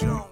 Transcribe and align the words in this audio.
June. 0.00 0.29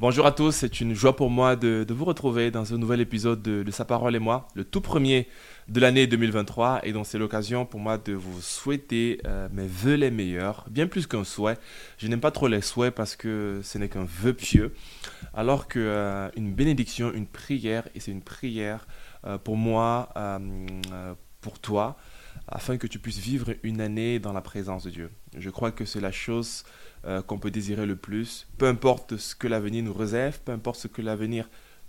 Bonjour 0.00 0.26
à 0.26 0.30
tous, 0.30 0.52
c'est 0.52 0.80
une 0.80 0.94
joie 0.94 1.16
pour 1.16 1.28
moi 1.28 1.56
de, 1.56 1.84
vous 1.90 2.04
retrouver 2.04 2.52
dans 2.52 2.72
un 2.72 2.78
nouvel 2.78 3.00
épisode 3.00 3.42
de, 3.42 3.68
Sa 3.72 3.84
parole 3.84 4.14
et 4.14 4.20
moi, 4.20 4.46
le 4.54 4.62
tout 4.62 4.80
premier 4.80 5.26
de 5.66 5.80
l'année 5.80 6.06
2023. 6.06 6.82
Et 6.84 6.92
donc 6.92 7.04
c'est 7.04 7.18
l'occasion 7.18 7.66
pour 7.66 7.80
moi 7.80 7.98
de 7.98 8.12
vous 8.12 8.40
souhaiter 8.40 9.20
euh, 9.26 9.48
mes 9.50 9.66
voeux 9.66 9.94
les 9.94 10.12
meilleurs, 10.12 10.66
bien 10.70 10.86
plus 10.86 11.08
qu'un 11.08 11.24
souhait. 11.24 11.58
Je 11.96 12.06
n'aime 12.06 12.20
pas 12.20 12.30
trop 12.30 12.46
les 12.46 12.60
souhaits 12.60 12.94
parce 12.94 13.16
que 13.16 13.60
ce 13.64 13.76
n'est 13.76 13.88
qu'un 13.88 14.04
vœu 14.04 14.34
pieux, 14.34 14.72
alors 15.34 15.66
qu'une 15.66 15.82
euh, 15.82 16.30
bénédiction, 16.36 17.12
une 17.12 17.26
prière, 17.26 17.88
et 17.96 17.98
c'est 17.98 18.12
une 18.12 18.22
prière 18.22 18.86
euh, 19.24 19.36
pour 19.36 19.56
moi, 19.56 20.10
pour 21.40 21.58
toi, 21.58 21.96
afin 22.46 22.76
que 22.76 22.86
tu 22.86 22.98
puisses 22.98 23.18
vivre 23.18 23.54
une 23.62 23.80
année 23.80 24.18
dans 24.18 24.32
la 24.32 24.40
présence 24.40 24.84
de 24.84 24.90
Dieu. 24.90 25.10
Je 25.36 25.50
crois 25.50 25.72
que 25.72 25.84
c'est 25.84 26.00
la 26.00 26.12
chose 26.12 26.64
euh, 27.04 27.22
qu'on 27.22 27.38
peut 27.38 27.50
désirer 27.50 27.86
le 27.86 27.96
plus. 27.96 28.46
Peu 28.58 28.66
importe 28.66 29.16
ce 29.16 29.34
que 29.34 29.48
l'avenir 29.48 29.84
nous 29.84 29.94
réserve, 29.94 30.40
peu 30.40 30.52
importe 30.52 30.80
ce 30.80 30.88
que 30.88 31.02
l'avenir 31.02 31.48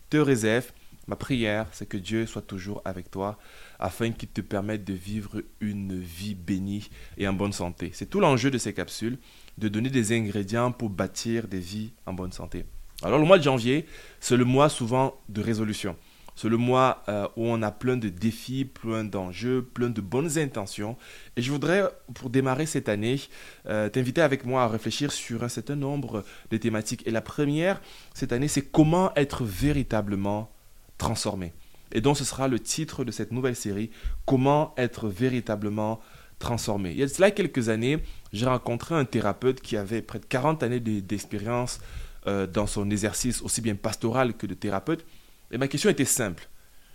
te 0.09 0.17
réserve, 0.17 0.71
ma 1.07 1.15
prière, 1.15 1.67
c'est 1.71 1.87
que 1.87 1.97
Dieu 1.97 2.25
soit 2.25 2.41
toujours 2.41 2.81
avec 2.85 3.11
toi 3.11 3.37
afin 3.79 4.11
qu'il 4.11 4.29
te 4.29 4.41
permette 4.41 4.83
de 4.83 4.93
vivre 4.93 5.41
une 5.59 5.99
vie 5.99 6.35
bénie 6.35 6.89
et 7.17 7.27
en 7.27 7.33
bonne 7.33 7.53
santé. 7.53 7.91
C'est 7.93 8.09
tout 8.09 8.19
l'enjeu 8.19 8.51
de 8.51 8.57
ces 8.57 8.73
capsules, 8.73 9.17
de 9.57 9.67
donner 9.67 9.89
des 9.89 10.15
ingrédients 10.15 10.71
pour 10.71 10.89
bâtir 10.89 11.47
des 11.47 11.59
vies 11.59 11.91
en 12.05 12.13
bonne 12.13 12.31
santé. 12.31 12.65
Alors 13.01 13.19
le 13.19 13.25
mois 13.25 13.37
de 13.37 13.43
janvier, 13.43 13.85
c'est 14.19 14.37
le 14.37 14.45
mois 14.45 14.69
souvent 14.69 15.19
de 15.29 15.41
résolution. 15.41 15.95
C'est 16.41 16.47
le 16.47 16.55
mois 16.55 17.03
euh, 17.09 17.27
où 17.35 17.47
on 17.47 17.61
a 17.61 17.69
plein 17.69 17.97
de 17.97 18.07
défis, 18.07 18.63
plein 18.63 19.03
d'enjeux, 19.03 19.61
plein 19.61 19.89
de 19.89 19.99
bonnes 19.99 20.37
intentions. 20.37 20.95
Et 21.35 21.41
je 21.41 21.51
voudrais, 21.51 21.83
pour 22.13 22.29
démarrer 22.29 22.65
cette 22.65 22.87
année, 22.87 23.19
euh, 23.65 23.89
t'inviter 23.89 24.21
avec 24.21 24.45
moi 24.45 24.63
à 24.63 24.69
réfléchir 24.69 25.11
sur 25.11 25.43
un 25.43 25.49
certain 25.49 25.75
nombre 25.75 26.23
de 26.49 26.55
thématiques. 26.55 27.05
Et 27.05 27.11
la 27.11 27.19
première, 27.19 27.81
cette 28.13 28.31
année, 28.31 28.47
c'est 28.47 28.61
comment 28.61 29.11
être 29.17 29.43
véritablement 29.43 30.49
transformé. 30.97 31.51
Et 31.91 31.99
donc, 31.99 32.15
ce 32.15 32.23
sera 32.23 32.47
le 32.47 32.61
titre 32.61 33.03
de 33.03 33.11
cette 33.11 33.33
nouvelle 33.33 33.57
série, 33.57 33.89
Comment 34.25 34.73
être 34.77 35.09
véritablement 35.09 35.99
transformé. 36.39 36.91
Il 36.91 36.99
y 36.99 37.03
a 37.03 37.09
cela 37.09 37.31
quelques 37.31 37.67
années, 37.67 38.01
j'ai 38.31 38.45
rencontré 38.45 38.95
un 38.95 39.03
thérapeute 39.03 39.59
qui 39.59 39.75
avait 39.75 40.01
près 40.01 40.19
de 40.19 40.25
40 40.25 40.63
années 40.63 40.79
d'expérience 40.79 41.81
euh, 42.27 42.47
dans 42.47 42.65
son 42.65 42.89
exercice, 42.89 43.41
aussi 43.41 43.59
bien 43.59 43.75
pastoral 43.75 44.37
que 44.37 44.47
de 44.47 44.53
thérapeute. 44.53 45.05
Et 45.51 45.57
ma 45.57 45.67
question 45.67 45.89
était 45.89 46.05
simple. 46.05 46.47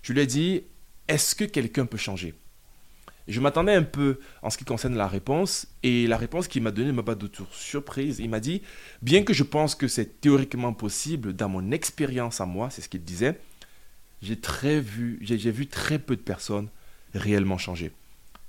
Je 0.03 0.13
lui 0.13 0.21
ai 0.21 0.27
dit, 0.27 0.63
est-ce 1.09 1.35
que 1.35 1.45
quelqu'un 1.45 1.87
peut 1.87 1.99
changer? 1.99 2.35
Je 3.27 3.41
m'attendais 3.41 3.75
un 3.75 3.83
peu 3.83 4.21
en 4.43 4.51
ce 4.51 4.59
qui 4.59 4.65
concerne 4.65 4.97
la 4.97 5.09
réponse, 5.09 5.67
et 5.83 6.07
la 6.07 6.19
réponse 6.19 6.47
qu'il 6.47 6.63
m'a 6.63 6.71
donnée 6.71 6.89
ne 6.89 6.93
m'a 6.93 7.03
pas 7.03 7.15
de 7.15 7.27
tour 7.27 7.47
surprise. 7.53 8.19
Il 8.19 8.29
m'a 8.29 8.41
dit, 8.41 8.63
bien 9.01 9.23
que 9.23 9.33
je 9.33 9.43
pense 9.43 9.75
que 9.75 9.89
c'est 9.89 10.21
théoriquement 10.21 10.75
possible, 10.75 11.33
dans 11.33 11.49
mon 11.49 11.71
expérience 11.71 12.41
à 12.41 12.47
moi, 12.47 12.69
c'est 12.71 12.83
ce 12.83 12.89
qu'il 12.89 13.03
disait, 13.03 13.41
j'ai 14.21 14.39
très 14.39 14.81
vu, 14.81 15.19
j'ai 15.23 15.51
vu 15.51 15.67
très 15.67 15.99
peu 15.99 16.17
de 16.17 16.21
personnes 16.21 16.69
réellement 17.15 17.59
changer. 17.59 17.93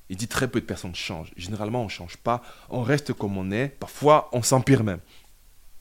Il 0.09 0.17
dit 0.17 0.27
très 0.27 0.49
peu 0.49 0.61
de 0.61 0.65
personnes 0.65 0.95
changent. 0.95 1.31
Généralement, 1.35 1.81
on 1.81 1.85
ne 1.85 1.89
change 1.89 2.17
pas, 2.17 2.41
on 2.69 2.81
reste 2.81 3.13
comme 3.13 3.37
on 3.37 3.51
est, 3.51 3.69
parfois 3.69 4.29
on 4.33 4.43
s'empire 4.43 4.83
même. 4.83 4.99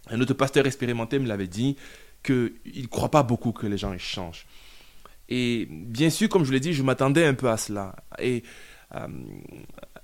Un 0.08 0.20
autre 0.20 0.34
pasteur 0.34 0.66
expérimenté 0.66 1.18
me 1.18 1.26
l'avait 1.26 1.46
dit, 1.48 1.76
qu'il 2.24 2.82
ne 2.82 2.86
croit 2.86 3.10
pas 3.10 3.22
beaucoup 3.22 3.52
que 3.52 3.66
les 3.66 3.78
gens 3.78 3.96
changent. 3.98 4.46
Et 5.28 5.68
bien 5.70 6.10
sûr, 6.10 6.28
comme 6.28 6.44
je 6.44 6.52
l'ai 6.52 6.60
dit, 6.60 6.72
je 6.72 6.82
m'attendais 6.82 7.24
un 7.24 7.34
peu 7.34 7.48
à 7.48 7.56
cela. 7.56 7.94
Et 8.18 8.42
euh, 8.94 9.06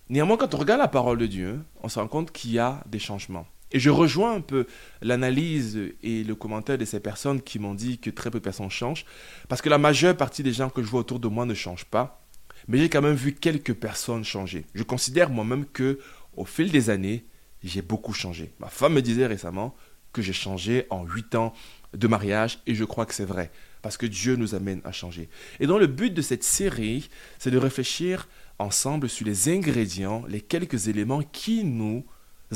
néanmoins, 0.08 0.36
quand 0.36 0.54
on 0.54 0.58
regarde 0.58 0.80
la 0.80 0.88
parole 0.88 1.18
de 1.18 1.26
Dieu, 1.26 1.60
on 1.82 1.88
se 1.88 1.98
rend 1.98 2.08
compte 2.08 2.32
qu'il 2.32 2.52
y 2.52 2.58
a 2.58 2.82
des 2.86 2.98
changements. 2.98 3.46
Et 3.72 3.78
je 3.78 3.90
rejoins 3.90 4.34
un 4.34 4.40
peu 4.40 4.66
l'analyse 5.00 5.78
et 6.02 6.24
le 6.24 6.34
commentaire 6.34 6.76
de 6.76 6.84
ces 6.84 7.00
personnes 7.00 7.40
qui 7.40 7.58
m'ont 7.58 7.74
dit 7.74 7.98
que 7.98 8.10
très 8.10 8.30
peu 8.30 8.38
de 8.38 8.44
personnes 8.44 8.70
changent, 8.70 9.04
parce 9.48 9.62
que 9.62 9.68
la 9.68 9.78
majeure 9.78 10.16
partie 10.16 10.42
des 10.42 10.52
gens 10.52 10.70
que 10.70 10.82
je 10.82 10.88
vois 10.88 11.00
autour 11.00 11.20
de 11.20 11.28
moi 11.28 11.46
ne 11.46 11.54
changent 11.54 11.84
pas, 11.84 12.26
mais 12.66 12.78
j'ai 12.78 12.88
quand 12.88 13.02
même 13.02 13.14
vu 13.14 13.32
quelques 13.34 13.74
personnes 13.74 14.24
changer. 14.24 14.66
Je 14.74 14.82
considère 14.82 15.30
moi-même 15.30 15.66
que 15.66 16.00
au 16.36 16.44
fil 16.44 16.72
des 16.72 16.90
années, 16.90 17.24
j'ai 17.62 17.82
beaucoup 17.82 18.12
changé. 18.12 18.52
Ma 18.58 18.68
femme 18.68 18.94
me 18.94 19.02
disait 19.02 19.26
récemment 19.26 19.76
que 20.12 20.22
j'ai 20.22 20.32
changé 20.32 20.86
en 20.90 21.04
8 21.04 21.34
ans 21.34 21.52
de 21.94 22.06
mariage 22.06 22.60
et 22.66 22.74
je 22.74 22.84
crois 22.84 23.06
que 23.06 23.14
c'est 23.14 23.24
vrai 23.24 23.50
parce 23.82 23.96
que 23.96 24.06
Dieu 24.06 24.36
nous 24.36 24.54
amène 24.54 24.80
à 24.84 24.92
changer. 24.92 25.28
Et 25.58 25.66
donc 25.66 25.80
le 25.80 25.86
but 25.86 26.12
de 26.12 26.22
cette 26.22 26.44
série, 26.44 27.08
c'est 27.38 27.50
de 27.50 27.58
réfléchir 27.58 28.28
ensemble 28.58 29.08
sur 29.08 29.26
les 29.26 29.48
ingrédients, 29.48 30.24
les 30.28 30.40
quelques 30.40 30.88
éléments 30.88 31.22
qui 31.22 31.64
nous 31.64 32.04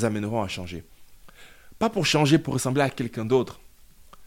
amèneront 0.02 0.42
à 0.42 0.48
changer. 0.48 0.84
Pas 1.78 1.90
pour 1.90 2.06
changer 2.06 2.38
pour 2.38 2.54
ressembler 2.54 2.82
à 2.82 2.90
quelqu'un 2.90 3.24
d'autre. 3.24 3.60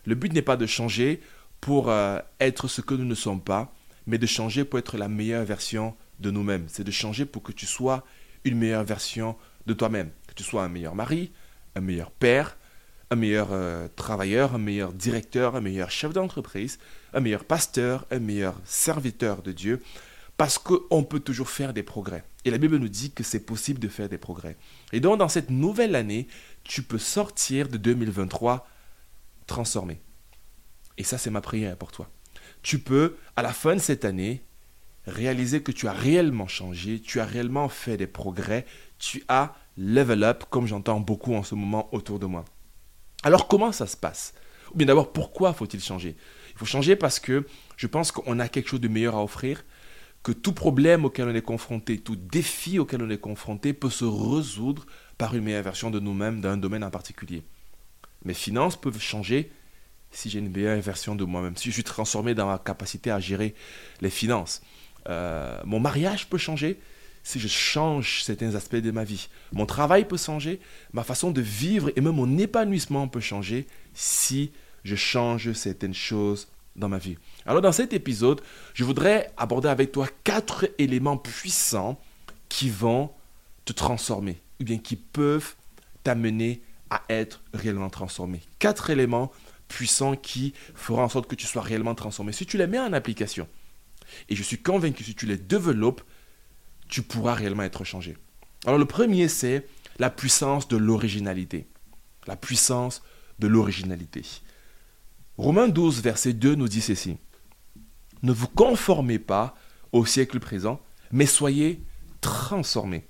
Le 0.05 0.15
but 0.15 0.33
n'est 0.33 0.41
pas 0.41 0.57
de 0.57 0.65
changer 0.65 1.21
pour 1.61 1.89
euh, 1.89 2.19
être 2.39 2.67
ce 2.67 2.81
que 2.81 2.93
nous 2.93 3.05
ne 3.05 3.15
sommes 3.15 3.41
pas, 3.41 3.73
mais 4.05 4.17
de 4.17 4.25
changer 4.25 4.63
pour 4.63 4.79
être 4.79 4.97
la 4.97 5.07
meilleure 5.07 5.43
version 5.45 5.95
de 6.19 6.31
nous-mêmes. 6.31 6.65
C'est 6.67 6.83
de 6.83 6.91
changer 6.91 7.25
pour 7.25 7.43
que 7.43 7.51
tu 7.51 7.65
sois 7.65 8.03
une 8.43 8.57
meilleure 8.57 8.83
version 8.83 9.35
de 9.65 9.73
toi-même. 9.73 10.09
Que 10.27 10.33
tu 10.33 10.43
sois 10.43 10.63
un 10.63 10.69
meilleur 10.69 10.95
mari, 10.95 11.31
un 11.75 11.81
meilleur 11.81 12.11
père, 12.11 12.57
un 13.09 13.15
meilleur 13.15 13.49
euh, 13.51 13.87
travailleur, 13.95 14.55
un 14.55 14.59
meilleur 14.59 14.93
directeur, 14.93 15.55
un 15.55 15.61
meilleur 15.61 15.91
chef 15.91 16.13
d'entreprise, 16.13 16.79
un 17.13 17.19
meilleur 17.19 17.45
pasteur, 17.45 18.05
un 18.11 18.19
meilleur 18.19 18.55
serviteur 18.65 19.41
de 19.41 19.51
Dieu, 19.51 19.81
parce 20.35 20.57
qu'on 20.59 21.03
peut 21.03 21.19
toujours 21.19 21.49
faire 21.49 21.73
des 21.73 21.83
progrès. 21.83 22.23
Et 22.45 22.51
la 22.51 22.57
Bible 22.57 22.77
nous 22.77 22.89
dit 22.89 23.11
que 23.11 23.23
c'est 23.23 23.39
possible 23.39 23.79
de 23.79 23.87
faire 23.87 24.09
des 24.09 24.17
progrès. 24.17 24.57
Et 24.93 24.99
donc 24.99 25.19
dans 25.19 25.29
cette 25.29 25.49
nouvelle 25.49 25.95
année, 25.95 26.27
tu 26.63 26.83
peux 26.83 26.99
sortir 26.99 27.69
de 27.69 27.77
2023 27.77 28.67
transformé. 29.47 30.01
Et 30.97 31.03
ça, 31.03 31.17
c'est 31.17 31.29
ma 31.29 31.41
prière 31.41 31.77
pour 31.77 31.91
toi. 31.91 32.09
Tu 32.61 32.79
peux, 32.79 33.15
à 33.35 33.41
la 33.41 33.53
fin 33.53 33.75
de 33.75 33.79
cette 33.79 34.03
année, 34.03 34.43
réaliser 35.05 35.61
que 35.61 35.71
tu 35.71 35.87
as 35.87 35.93
réellement 35.93 36.47
changé, 36.47 36.99
tu 36.99 37.19
as 37.19 37.25
réellement 37.25 37.69
fait 37.69 37.97
des 37.97 38.07
progrès, 38.07 38.65
tu 38.99 39.23
as 39.27 39.55
level 39.77 40.23
up, 40.23 40.43
comme 40.49 40.67
j'entends 40.67 40.99
beaucoup 40.99 41.33
en 41.33 41.43
ce 41.43 41.55
moment 41.55 41.93
autour 41.93 42.19
de 42.19 42.25
moi. 42.25 42.45
Alors 43.23 43.47
comment 43.47 43.71
ça 43.71 43.87
se 43.87 43.97
passe? 43.97 44.33
Ou 44.73 44.77
bien 44.77 44.87
d'abord, 44.87 45.11
pourquoi 45.11 45.53
faut-il 45.53 45.81
changer? 45.81 46.15
Il 46.51 46.57
faut 46.57 46.65
changer 46.65 46.95
parce 46.95 47.19
que 47.19 47.45
je 47.75 47.87
pense 47.87 48.11
qu'on 48.11 48.39
a 48.39 48.47
quelque 48.47 48.69
chose 48.69 48.81
de 48.81 48.87
meilleur 48.87 49.15
à 49.15 49.23
offrir, 49.23 49.63
que 50.23 50.31
tout 50.31 50.53
problème 50.53 51.05
auquel 51.05 51.27
on 51.27 51.35
est 51.35 51.41
confronté, 51.41 51.99
tout 51.99 52.15
défi 52.15 52.79
auquel 52.79 53.01
on 53.03 53.09
est 53.09 53.17
confronté 53.17 53.73
peut 53.73 53.89
se 53.89 54.05
résoudre 54.05 54.85
par 55.17 55.35
une 55.35 55.43
meilleure 55.43 55.63
version 55.63 55.89
de 55.89 55.99
nous-mêmes 55.99 56.41
dans 56.41 56.49
un 56.49 56.57
domaine 56.57 56.83
en 56.83 56.89
particulier. 56.89 57.43
Mes 58.25 58.33
finances 58.33 58.75
peuvent 58.75 58.99
changer 58.99 59.51
si 60.11 60.29
j'ai 60.29 60.39
une 60.39 60.51
meilleure 60.51 60.79
version 60.81 61.15
de 61.15 61.23
moi-même, 61.23 61.55
si 61.55 61.69
je 61.69 61.73
suis 61.73 61.83
transformé 61.83 62.33
dans 62.33 62.47
ma 62.47 62.57
capacité 62.57 63.11
à 63.11 63.19
gérer 63.19 63.55
les 64.01 64.09
finances. 64.09 64.61
Euh, 65.09 65.61
mon 65.65 65.79
mariage 65.79 66.27
peut 66.27 66.37
changer 66.37 66.79
si 67.27 67.41
je 67.41 67.49
change 67.49 68.23
certains 68.23 68.55
aspects 68.55 68.77
de 68.77 68.89
ma 68.89 69.03
vie. 69.03 69.27
Mon 69.51 69.65
travail 69.65 70.07
peut 70.07 70.15
changer, 70.15 70.61
ma 70.93 71.03
façon 71.03 71.29
de 71.29 71.41
vivre 71.41 71.91
et 71.97 71.99
même 71.99 72.15
mon 72.15 72.37
épanouissement 72.37 73.09
peut 73.09 73.19
changer 73.19 73.67
si 73.93 74.53
je 74.85 74.95
change 74.95 75.51
certaines 75.51 75.93
choses 75.93 76.47
dans 76.77 76.87
ma 76.87 76.99
vie. 76.99 77.17
Alors 77.45 77.61
dans 77.61 77.73
cet 77.73 77.91
épisode, 77.91 78.39
je 78.73 78.85
voudrais 78.85 79.29
aborder 79.35 79.67
avec 79.67 79.91
toi 79.91 80.07
quatre 80.23 80.69
éléments 80.77 81.17
puissants 81.17 81.99
qui 82.47 82.69
vont 82.69 83.11
te 83.65 83.73
transformer, 83.73 84.39
ou 84.61 84.63
bien 84.63 84.77
qui 84.77 84.95
peuvent 84.95 85.55
t'amener 86.05 86.61
à 86.89 87.03
être 87.09 87.41
réellement 87.53 87.89
transformé. 87.89 88.39
Quatre 88.57 88.89
éléments 88.89 89.33
puissants 89.67 90.15
qui 90.15 90.53
feront 90.75 91.03
en 91.03 91.09
sorte 91.09 91.27
que 91.27 91.35
tu 91.35 91.45
sois 91.45 91.61
réellement 91.61 91.93
transformé. 91.93 92.31
Si 92.31 92.45
tu 92.45 92.57
les 92.57 92.67
mets 92.67 92.79
en 92.79 92.93
application, 92.93 93.49
et 94.29 94.35
je 94.37 94.43
suis 94.43 94.59
convaincu 94.59 94.99
que 94.99 95.03
si 95.03 95.13
tu 95.13 95.25
les 95.25 95.37
développes, 95.37 96.01
tu 96.87 97.01
pourras 97.01 97.33
réellement 97.33 97.63
être 97.63 97.83
changé. 97.83 98.17
Alors 98.65 98.79
le 98.79 98.85
premier, 98.85 99.27
c'est 99.27 99.67
la 99.99 100.09
puissance 100.09 100.67
de 100.67 100.77
l'originalité. 100.77 101.67
La 102.27 102.35
puissance 102.35 103.01
de 103.39 103.47
l'originalité. 103.47 104.23
Romains 105.37 105.67
12, 105.67 106.01
verset 106.01 106.33
2 106.33 106.55
nous 106.55 106.67
dit 106.67 106.81
ceci. 106.81 107.17
Ne 108.23 108.31
vous 108.31 108.47
conformez 108.47 109.19
pas 109.19 109.55
au 109.91 110.05
siècle 110.05 110.39
présent, 110.39 110.81
mais 111.11 111.25
soyez 111.25 111.83
transformés 112.21 113.07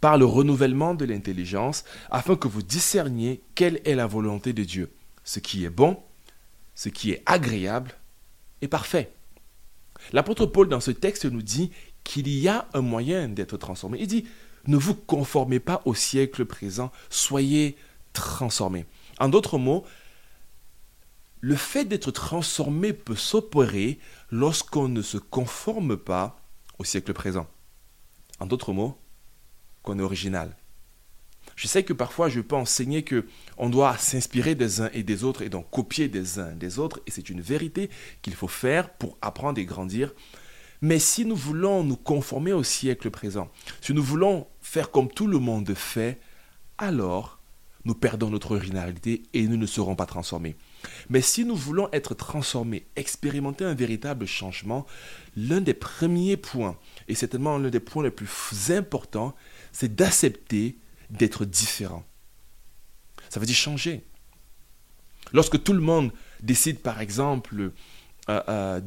par 0.00 0.18
le 0.18 0.24
renouvellement 0.24 0.94
de 0.94 1.04
l'intelligence, 1.04 1.84
afin 2.10 2.34
que 2.34 2.48
vous 2.48 2.62
discerniez 2.62 3.42
quelle 3.54 3.80
est 3.84 3.94
la 3.94 4.06
volonté 4.06 4.52
de 4.52 4.64
Dieu, 4.64 4.92
ce 5.22 5.38
qui 5.38 5.64
est 5.64 5.70
bon, 5.70 6.02
ce 6.74 6.88
qui 6.88 7.12
est 7.12 7.22
agréable 7.24 7.92
et 8.60 8.68
parfait. 8.68 9.12
L'apôtre 10.12 10.46
Paul 10.46 10.68
dans 10.68 10.80
ce 10.80 10.90
texte 10.90 11.26
nous 11.26 11.42
dit 11.42 11.70
qu'il 12.04 12.28
y 12.28 12.48
a 12.48 12.68
un 12.74 12.80
moyen 12.80 13.28
d'être 13.28 13.56
transformé. 13.56 13.98
Il 14.00 14.06
dit, 14.06 14.26
ne 14.66 14.76
vous 14.76 14.94
conformez 14.94 15.60
pas 15.60 15.82
au 15.84 15.94
siècle 15.94 16.44
présent, 16.44 16.92
soyez 17.10 17.76
transformés. 18.12 18.86
En 19.18 19.28
d'autres 19.28 19.58
mots, 19.58 19.84
le 21.40 21.56
fait 21.56 21.84
d'être 21.84 22.12
transformé 22.12 22.92
peut 22.92 23.16
s'opérer 23.16 23.98
lorsqu'on 24.30 24.88
ne 24.88 25.02
se 25.02 25.18
conforme 25.18 25.96
pas 25.96 26.40
au 26.78 26.84
siècle 26.84 27.12
présent. 27.12 27.46
En 28.38 28.46
d'autres 28.46 28.72
mots, 28.72 28.96
qu'on 29.82 29.98
est 29.98 30.02
original. 30.02 30.56
Je 31.56 31.66
sais 31.66 31.82
que 31.82 31.92
parfois 31.92 32.28
je 32.28 32.40
peux 32.40 32.54
enseigner 32.54 33.02
que 33.02 33.26
on 33.58 33.68
doit 33.68 33.98
s'inspirer 33.98 34.54
des 34.54 34.80
uns 34.80 34.90
et 34.92 35.02
des 35.02 35.24
autres 35.24 35.42
et 35.42 35.48
donc 35.48 35.68
copier 35.70 36.08
des 36.08 36.38
uns 36.38 36.52
des 36.52 36.78
autres 36.78 37.00
et 37.06 37.10
c'est 37.10 37.28
une 37.28 37.40
vérité 37.40 37.90
qu'il 38.22 38.34
faut 38.34 38.48
faire 38.48 38.90
pour 38.90 39.18
apprendre 39.20 39.58
et 39.58 39.64
grandir. 39.64 40.14
Mais 40.82 40.98
si 40.98 41.24
nous 41.24 41.36
voulons 41.36 41.84
nous 41.84 41.96
conformer 41.96 42.52
au 42.52 42.64
siècle 42.64 43.10
présent, 43.10 43.48
si 43.80 43.94
nous 43.94 44.02
voulons 44.02 44.48
faire 44.60 44.90
comme 44.90 45.08
tout 45.08 45.28
le 45.28 45.38
monde 45.38 45.72
fait, 45.74 46.20
alors 46.76 47.38
nous 47.84 47.94
perdons 47.94 48.30
notre 48.30 48.52
originalité 48.52 49.22
et 49.32 49.46
nous 49.46 49.56
ne 49.56 49.66
serons 49.66 49.96
pas 49.96 50.06
transformés. 50.06 50.56
Mais 51.08 51.20
si 51.20 51.44
nous 51.44 51.56
voulons 51.56 51.88
être 51.92 52.14
transformés, 52.14 52.86
expérimenter 52.96 53.64
un 53.64 53.74
véritable 53.74 54.26
changement, 54.26 54.86
l'un 55.36 55.60
des 55.60 55.74
premiers 55.74 56.36
points, 56.36 56.76
et 57.08 57.14
c'est 57.14 57.28
tellement 57.28 57.58
l'un 57.58 57.70
des 57.70 57.80
points 57.80 58.02
les 58.02 58.10
plus 58.10 58.70
importants, 58.70 59.34
c'est 59.72 59.94
d'accepter 59.94 60.76
d'être 61.10 61.44
différent. 61.44 62.04
Ça 63.28 63.38
veut 63.40 63.46
dire 63.46 63.56
changer. 63.56 64.04
Lorsque 65.32 65.62
tout 65.62 65.72
le 65.72 65.80
monde 65.80 66.12
décide, 66.42 66.80
par 66.80 67.00
exemple, 67.00 67.72
euh, 68.28 68.40
euh, 68.48 68.80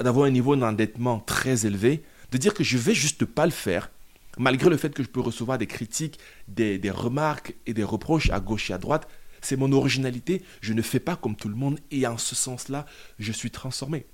d'avoir 0.00 0.26
un 0.26 0.30
niveau 0.30 0.54
d'endettement 0.54 1.18
très 1.20 1.64
élevé, 1.64 2.02
de 2.30 2.38
dire 2.38 2.52
que 2.52 2.62
je 2.62 2.76
vais 2.76 2.94
juste 2.94 3.24
pas 3.24 3.46
le 3.46 3.52
faire, 3.52 3.90
malgré 4.36 4.68
le 4.68 4.76
fait 4.76 4.92
que 4.94 5.02
je 5.02 5.08
peux 5.08 5.20
recevoir 5.20 5.56
des 5.56 5.66
critiques, 5.66 6.18
des, 6.48 6.78
remarques 6.90 7.54
et 7.66 7.72
des 7.72 7.84
reproches 7.84 8.30
à 8.30 8.40
gauche 8.40 8.70
et 8.70 8.74
à 8.74 8.78
droite, 8.78 9.08
c'est 9.40 9.56
mon 9.56 9.72
originalité, 9.72 10.42
je 10.60 10.74
ne 10.74 10.82
fais 10.82 11.00
pas 11.00 11.16
comme 11.16 11.36
tout 11.36 11.48
le 11.48 11.54
monde 11.54 11.78
et 11.90 12.06
en 12.06 12.18
ce 12.18 12.34
sens-là, 12.34 12.86
je 13.18 13.32
suis 13.32 13.50
transformé. 13.50 14.06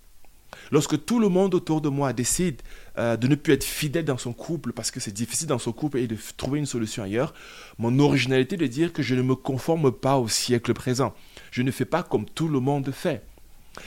Lorsque 0.70 1.04
tout 1.04 1.18
le 1.18 1.28
monde 1.28 1.54
autour 1.54 1.80
de 1.80 1.88
moi 1.88 2.12
décide 2.12 2.62
euh, 2.98 3.16
de 3.16 3.26
ne 3.26 3.34
plus 3.34 3.52
être 3.52 3.64
fidèle 3.64 4.04
dans 4.04 4.16
son 4.16 4.32
couple 4.32 4.72
parce 4.72 4.90
que 4.90 5.00
c'est 5.00 5.12
difficile 5.12 5.48
dans 5.48 5.58
son 5.58 5.72
couple 5.72 5.98
et 5.98 6.06
de 6.06 6.16
trouver 6.36 6.58
une 6.58 6.66
solution 6.66 7.02
ailleurs, 7.02 7.34
mon 7.78 7.98
originalité 7.98 8.56
de 8.56 8.66
dire 8.66 8.92
que 8.92 9.02
je 9.02 9.16
ne 9.16 9.22
me 9.22 9.34
conforme 9.34 9.92
pas 9.92 10.18
au 10.18 10.28
siècle 10.28 10.72
présent. 10.72 11.14
Je 11.50 11.62
ne 11.62 11.70
fais 11.70 11.84
pas 11.84 12.02
comme 12.02 12.24
tout 12.24 12.48
le 12.48 12.60
monde 12.60 12.90
fait. 12.92 13.24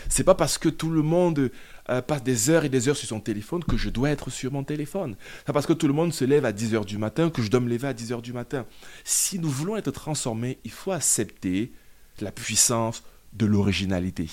C'est 0.09 0.23
pas 0.23 0.35
parce 0.35 0.57
que 0.57 0.69
tout 0.69 0.89
le 0.89 1.01
monde 1.01 1.51
euh, 1.89 2.01
passe 2.01 2.23
des 2.23 2.49
heures 2.49 2.65
et 2.65 2.69
des 2.69 2.89
heures 2.89 2.97
sur 2.97 3.07
son 3.07 3.19
téléphone 3.19 3.63
que 3.63 3.77
je 3.77 3.89
dois 3.89 4.09
être 4.09 4.29
sur 4.29 4.51
mon 4.51 4.63
téléphone. 4.63 5.15
C'est 5.45 5.53
parce 5.53 5.65
que 5.65 5.73
tout 5.73 5.87
le 5.87 5.93
monde 5.93 6.13
se 6.13 6.25
lève 6.25 6.45
à 6.45 6.51
10 6.51 6.75
heures 6.75 6.85
du 6.85 6.97
matin 6.97 7.29
que 7.29 7.41
je 7.41 7.49
dois 7.49 7.59
me 7.59 7.69
lever 7.69 7.87
à 7.87 7.93
10 7.93 8.11
heures 8.13 8.21
du 8.21 8.33
matin. 8.33 8.65
Si 9.03 9.39
nous 9.39 9.49
voulons 9.49 9.77
être 9.77 9.91
transformés, 9.91 10.59
il 10.63 10.71
faut 10.71 10.91
accepter 10.91 11.71
la 12.19 12.31
puissance 12.31 13.03
de 13.33 13.45
l'originalité. 13.45 14.27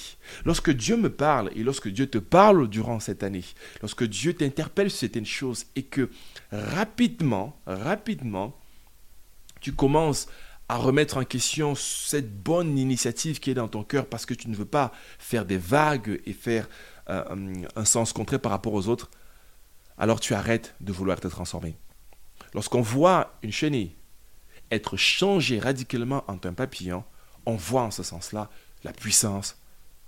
Lorsque 0.45 0.71
Dieu 0.71 0.97
me 0.97 1.11
parle 1.11 1.51
et 1.55 1.63
lorsque 1.63 1.89
Dieu 1.89 2.09
te 2.09 2.19
parle 2.19 2.69
durant 2.69 3.01
cette 3.01 3.23
année, 3.23 3.45
lorsque 3.81 4.05
Dieu 4.05 4.35
t'interpelle 4.35 4.91
sur 4.91 5.01
certaines 5.01 5.27
choses 5.27 5.67
et 5.77 5.85
que 5.85 6.11
rapidement, 6.51 7.61
rapidement, 7.67 8.57
tu 9.61 9.73
commences 9.73 10.29
à 10.69 10.77
remettre 10.77 11.17
en 11.17 11.25
question 11.25 11.75
cette 11.75 12.43
bonne 12.43 12.79
initiative 12.79 13.41
qui 13.41 13.51
est 13.51 13.55
dans 13.55 13.69
ton 13.69 13.85
cœur 13.85 14.07
parce 14.07 14.27
que 14.27 14.35
tu 14.35 14.49
ne 14.49 14.57
veux 14.57 14.67
pas 14.67 14.93
faire 15.19 15.45
des 15.45 15.57
vagues 15.57 16.21
et 16.27 16.33
faire 16.33 16.69
euh, 17.09 17.25
un 17.75 17.85
sens 17.85 18.13
contraire 18.13 18.41
par 18.41 18.53
rapport 18.53 18.75
aux 18.75 18.89
autres, 18.89 19.11
alors 19.97 20.21
tu 20.21 20.35
arrêtes 20.35 20.75
de 20.81 20.93
vouloir 20.93 21.21
te 21.21 21.29
transformer. 21.29 21.77
Lorsqu'on 22.55 22.83
voit 22.83 23.39
une 23.43 23.53
chenille 23.53 23.93
être 24.71 24.97
changée 24.97 25.59
radicalement 25.59 26.25
en 26.29 26.39
un 26.45 26.53
papillon, 26.53 27.05
on 27.47 27.57
voit 27.57 27.83
en 27.83 27.91
ce 27.91 28.03
sens-là 28.03 28.51
la 28.85 28.93
puissance 28.93 29.57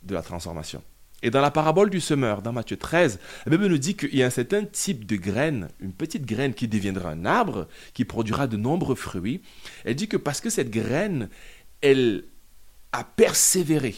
de 0.03 0.15
la 0.15 0.23
transformation. 0.23 0.83
Et 1.23 1.31
dans 1.31 1.41
la 1.41 1.51
parabole 1.51 1.91
du 1.91 2.01
semeur, 2.01 2.41
dans 2.41 2.53
Matthieu 2.53 2.77
13, 2.77 3.19
la 3.45 3.51
Bible 3.51 3.67
nous 3.67 3.79
dit 3.79 3.95
qu'il 3.95 4.15
y 4.15 4.23
a 4.23 4.27
un 4.27 4.31
certain 4.31 4.65
type 4.65 5.05
de 5.05 5.17
graine, 5.17 5.69
une 5.81 5.93
petite 5.93 6.25
graine 6.25 6.55
qui 6.55 6.67
deviendra 6.67 7.11
un 7.11 7.27
arbre, 7.27 7.69
qui 7.93 8.05
produira 8.05 8.47
de 8.47 8.57
nombreux 8.57 8.95
fruits. 8.95 9.43
Elle 9.85 9.97
dit 9.97 10.09
que 10.09 10.17
parce 10.17 10.41
que 10.41 10.51
cette 10.51 10.71
graine, 10.71 11.29
elle 11.83 12.25
a 12.93 13.05
persévéré, 13.05 13.95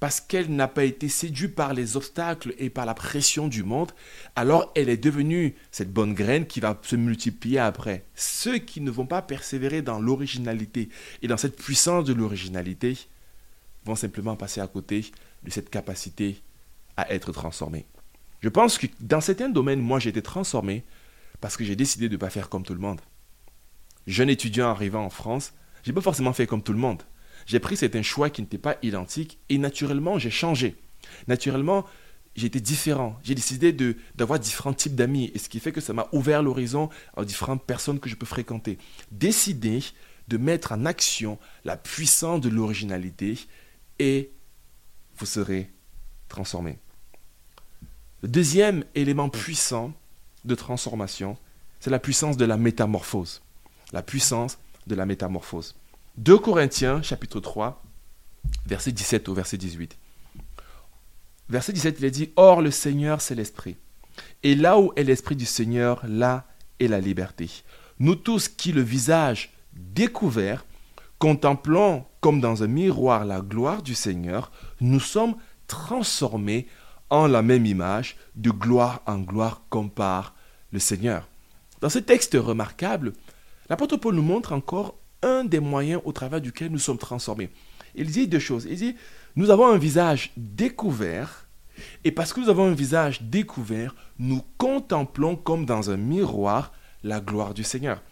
parce 0.00 0.20
qu'elle 0.20 0.50
n'a 0.54 0.68
pas 0.68 0.84
été 0.84 1.08
séduite 1.08 1.54
par 1.54 1.74
les 1.74 1.96
obstacles 1.96 2.54
et 2.58 2.70
par 2.70 2.86
la 2.86 2.94
pression 2.94 3.46
du 3.46 3.62
monde, 3.62 3.92
alors 4.34 4.72
elle 4.74 4.88
est 4.88 4.96
devenue 4.96 5.54
cette 5.70 5.92
bonne 5.92 6.14
graine 6.14 6.46
qui 6.46 6.60
va 6.60 6.80
se 6.82 6.96
multiplier 6.96 7.58
après. 7.58 8.06
Ceux 8.14 8.56
qui 8.56 8.80
ne 8.80 8.90
vont 8.90 9.06
pas 9.06 9.22
persévérer 9.22 9.82
dans 9.82 10.00
l'originalité 10.00 10.88
et 11.20 11.28
dans 11.28 11.36
cette 11.36 11.56
puissance 11.56 12.04
de 12.04 12.14
l'originalité, 12.14 12.96
vont 13.84 13.96
simplement 13.96 14.36
passer 14.36 14.60
à 14.60 14.66
côté 14.66 15.06
de 15.44 15.50
cette 15.50 15.70
capacité 15.70 16.40
à 16.96 17.12
être 17.12 17.32
transformés. 17.32 17.86
Je 18.40 18.48
pense 18.48 18.78
que 18.78 18.86
dans 19.00 19.20
certains 19.20 19.48
domaines, 19.48 19.80
moi, 19.80 19.98
j'ai 19.98 20.10
été 20.10 20.22
transformé 20.22 20.84
parce 21.40 21.56
que 21.56 21.64
j'ai 21.64 21.76
décidé 21.76 22.08
de 22.08 22.14
ne 22.14 22.18
pas 22.18 22.30
faire 22.30 22.48
comme 22.48 22.64
tout 22.64 22.74
le 22.74 22.80
monde. 22.80 23.00
Jeune 24.06 24.30
étudiant 24.30 24.68
arrivant 24.68 25.04
en 25.04 25.10
France, 25.10 25.52
j'ai 25.84 25.92
pas 25.92 26.00
forcément 26.00 26.32
fait 26.32 26.46
comme 26.46 26.62
tout 26.62 26.72
le 26.72 26.78
monde. 26.78 27.02
J'ai 27.46 27.60
pris 27.60 27.76
certains 27.76 28.02
choix 28.02 28.30
qui 28.30 28.42
n'étaient 28.42 28.58
pas 28.58 28.76
identiques 28.82 29.38
et 29.48 29.58
naturellement, 29.58 30.18
j'ai 30.18 30.30
changé. 30.30 30.76
Naturellement, 31.28 31.84
j'ai 32.34 32.46
été 32.46 32.60
différent. 32.60 33.18
J'ai 33.22 33.34
décidé 33.34 33.72
d'avoir 34.14 34.38
différents 34.38 34.72
types 34.72 34.94
d'amis 34.94 35.30
et 35.34 35.38
ce 35.38 35.48
qui 35.48 35.60
fait 35.60 35.72
que 35.72 35.80
ça 35.80 35.92
m'a 35.92 36.08
ouvert 36.12 36.42
l'horizon 36.42 36.88
aux 37.16 37.24
différentes 37.24 37.64
personnes 37.64 38.00
que 38.00 38.08
je 38.08 38.16
peux 38.16 38.26
fréquenter. 38.26 38.78
Décider 39.10 39.80
de 40.28 40.36
mettre 40.36 40.72
en 40.72 40.86
action 40.86 41.38
la 41.64 41.76
puissance 41.76 42.40
de 42.40 42.48
l'originalité 42.48 43.38
et 43.98 44.30
vous 45.22 45.26
serez 45.26 45.70
transformé. 46.28 46.80
Le 48.22 48.28
deuxième 48.28 48.84
élément 48.96 49.28
puissant 49.28 49.92
de 50.44 50.56
transformation, 50.56 51.38
c'est 51.78 51.90
la 51.90 52.00
puissance 52.00 52.36
de 52.36 52.44
la 52.44 52.56
métamorphose. 52.56 53.40
La 53.92 54.02
puissance 54.02 54.58
de 54.88 54.96
la 54.96 55.06
métamorphose. 55.06 55.76
2 56.18 56.38
Corinthiens 56.38 57.02
chapitre 57.02 57.38
3, 57.38 57.84
verset 58.66 58.90
17 58.90 59.28
au 59.28 59.34
verset 59.34 59.58
18. 59.58 59.96
Verset 61.48 61.72
17, 61.72 61.96
il 62.00 62.04
est 62.04 62.10
dit, 62.10 62.32
Or 62.34 62.60
le 62.60 62.72
Seigneur, 62.72 63.20
c'est 63.20 63.36
l'Esprit. 63.36 63.76
Et 64.42 64.56
là 64.56 64.80
où 64.80 64.92
est 64.96 65.04
l'Esprit 65.04 65.36
du 65.36 65.46
Seigneur, 65.46 66.04
là 66.04 66.48
est 66.80 66.88
la 66.88 67.00
liberté. 67.00 67.48
Nous 68.00 68.16
tous 68.16 68.48
qui, 68.48 68.72
le 68.72 68.82
visage 68.82 69.52
découvert, 69.72 70.64
Contemplant 71.22 72.10
comme 72.20 72.40
dans 72.40 72.64
un 72.64 72.66
miroir 72.66 73.24
la 73.24 73.42
gloire 73.42 73.84
du 73.84 73.94
Seigneur, 73.94 74.50
nous 74.80 74.98
sommes 74.98 75.36
transformés 75.68 76.66
en 77.10 77.28
la 77.28 77.42
même 77.42 77.64
image, 77.64 78.16
de 78.34 78.50
gloire 78.50 79.02
en 79.06 79.20
gloire 79.20 79.62
comme 79.68 79.88
par 79.88 80.34
le 80.72 80.80
Seigneur. 80.80 81.28
Dans 81.80 81.90
ce 81.90 82.00
texte 82.00 82.34
remarquable, 82.34 83.12
l'apôtre 83.68 83.98
Paul 83.98 84.16
nous 84.16 84.22
montre 84.22 84.52
encore 84.52 84.96
un 85.22 85.44
des 85.44 85.60
moyens 85.60 86.02
au 86.04 86.10
travers 86.10 86.40
duquel 86.40 86.72
nous 86.72 86.80
sommes 86.80 86.98
transformés. 86.98 87.50
Il 87.94 88.10
dit 88.10 88.26
deux 88.26 88.40
choses. 88.40 88.66
Il 88.68 88.76
dit, 88.76 88.96
nous 89.36 89.50
avons 89.50 89.68
un 89.68 89.78
visage 89.78 90.32
découvert, 90.36 91.46
et 92.02 92.10
parce 92.10 92.32
que 92.32 92.40
nous 92.40 92.48
avons 92.48 92.66
un 92.66 92.74
visage 92.74 93.22
découvert, 93.22 93.94
nous 94.18 94.42
contemplons 94.58 95.36
comme 95.36 95.66
dans 95.66 95.88
un 95.88 95.96
miroir 95.96 96.72
la 97.04 97.20
gloire 97.20 97.54
du 97.54 97.62
Seigneur. 97.62 98.02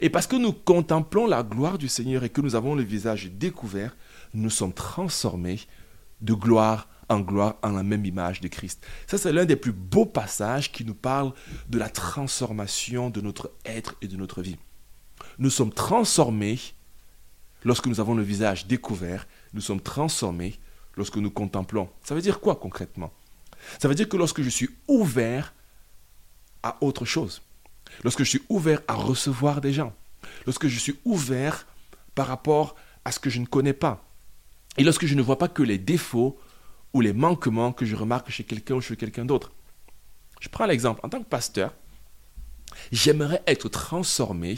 Et 0.00 0.10
parce 0.10 0.26
que 0.26 0.36
nous 0.36 0.52
contemplons 0.52 1.26
la 1.26 1.42
gloire 1.42 1.78
du 1.78 1.88
Seigneur 1.88 2.24
et 2.24 2.28
que 2.28 2.40
nous 2.40 2.54
avons 2.54 2.74
le 2.74 2.82
visage 2.82 3.30
découvert, 3.32 3.96
nous 4.34 4.50
sommes 4.50 4.72
transformés 4.72 5.60
de 6.20 6.34
gloire 6.34 6.88
en 7.08 7.20
gloire 7.20 7.56
en 7.62 7.70
la 7.70 7.82
même 7.82 8.04
image 8.04 8.40
de 8.40 8.48
Christ. 8.48 8.84
Ça, 9.06 9.18
c'est 9.18 9.32
l'un 9.32 9.44
des 9.44 9.56
plus 9.56 9.72
beaux 9.72 10.06
passages 10.06 10.72
qui 10.72 10.84
nous 10.84 10.94
parle 10.94 11.32
de 11.68 11.78
la 11.78 11.88
transformation 11.88 13.10
de 13.10 13.20
notre 13.20 13.52
être 13.64 13.96
et 14.02 14.08
de 14.08 14.16
notre 14.16 14.42
vie. 14.42 14.56
Nous 15.38 15.50
sommes 15.50 15.72
transformés 15.72 16.58
lorsque 17.64 17.86
nous 17.86 18.00
avons 18.00 18.14
le 18.14 18.22
visage 18.22 18.66
découvert, 18.66 19.26
nous 19.54 19.60
sommes 19.60 19.80
transformés 19.80 20.58
lorsque 20.96 21.16
nous 21.16 21.30
contemplons. 21.30 21.88
Ça 22.02 22.14
veut 22.14 22.22
dire 22.22 22.40
quoi 22.40 22.56
concrètement? 22.56 23.12
Ça 23.80 23.88
veut 23.88 23.94
dire 23.94 24.08
que 24.08 24.16
lorsque 24.16 24.42
je 24.42 24.48
suis 24.48 24.70
ouvert 24.88 25.54
à 26.62 26.76
autre 26.80 27.04
chose, 27.04 27.42
lorsque 28.04 28.24
je 28.24 28.28
suis 28.30 28.42
ouvert 28.48 28.80
à 28.88 28.94
recevoir 28.94 29.60
des 29.60 29.72
gens, 29.72 29.94
lorsque 30.46 30.68
je 30.68 30.78
suis 30.78 30.96
ouvert 31.04 31.66
par 32.14 32.26
rapport 32.26 32.76
à 33.04 33.12
ce 33.12 33.18
que 33.18 33.30
je 33.30 33.40
ne 33.40 33.46
connais 33.46 33.72
pas, 33.72 34.04
et 34.78 34.84
lorsque 34.84 35.06
je 35.06 35.14
ne 35.14 35.22
vois 35.22 35.38
pas 35.38 35.48
que 35.48 35.62
les 35.62 35.78
défauts 35.78 36.38
ou 36.92 37.00
les 37.00 37.12
manquements 37.12 37.72
que 37.72 37.84
je 37.84 37.96
remarque 37.96 38.30
chez 38.30 38.44
quelqu'un 38.44 38.76
ou 38.76 38.80
chez 38.80 38.96
quelqu'un 38.96 39.24
d'autre. 39.24 39.52
Je 40.40 40.48
prends 40.48 40.66
l'exemple, 40.66 41.00
en 41.02 41.08
tant 41.08 41.22
que 41.22 41.28
pasteur, 41.28 41.72
j'aimerais 42.92 43.42
être 43.46 43.68
transformé 43.68 44.56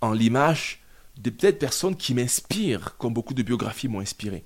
en 0.00 0.12
l'image 0.12 0.82
de 1.16 1.30
peut-être 1.30 1.58
personnes 1.58 1.96
qui 1.96 2.14
m'inspirent, 2.14 2.96
comme 2.96 3.14
beaucoup 3.14 3.34
de 3.34 3.42
biographies 3.42 3.88
m'ont 3.88 4.00
inspiré. 4.00 4.44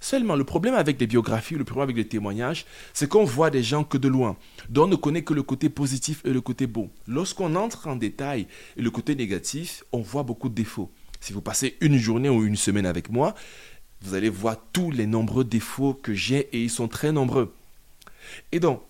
Seulement, 0.00 0.36
le 0.36 0.44
problème 0.44 0.74
avec 0.74 1.00
les 1.00 1.06
biographies, 1.06 1.54
le 1.54 1.64
problème 1.64 1.84
avec 1.84 1.96
les 1.96 2.08
témoignages, 2.08 2.66
c'est 2.92 3.08
qu'on 3.08 3.24
voit 3.24 3.50
des 3.50 3.62
gens 3.62 3.84
que 3.84 3.98
de 3.98 4.08
loin, 4.08 4.36
dont 4.68 4.84
on 4.84 4.88
ne 4.88 4.96
connaît 4.96 5.22
que 5.22 5.34
le 5.34 5.42
côté 5.42 5.68
positif 5.68 6.22
et 6.24 6.30
le 6.30 6.40
côté 6.40 6.66
beau. 6.66 6.90
Lorsqu'on 7.06 7.54
entre 7.54 7.88
en 7.88 7.96
détail 7.96 8.46
et 8.76 8.82
le 8.82 8.90
côté 8.90 9.14
négatif, 9.14 9.84
on 9.92 10.00
voit 10.00 10.22
beaucoup 10.22 10.48
de 10.48 10.54
défauts. 10.54 10.90
Si 11.20 11.32
vous 11.32 11.40
passez 11.40 11.76
une 11.80 11.98
journée 11.98 12.28
ou 12.28 12.44
une 12.44 12.56
semaine 12.56 12.86
avec 12.86 13.10
moi, 13.10 13.34
vous 14.02 14.14
allez 14.14 14.28
voir 14.28 14.56
tous 14.72 14.90
les 14.90 15.06
nombreux 15.06 15.44
défauts 15.44 15.94
que 15.94 16.14
j'ai 16.14 16.48
et 16.52 16.62
ils 16.62 16.70
sont 16.70 16.88
très 16.88 17.12
nombreux. 17.12 17.54
Et 18.50 18.60
donc, 18.60 18.82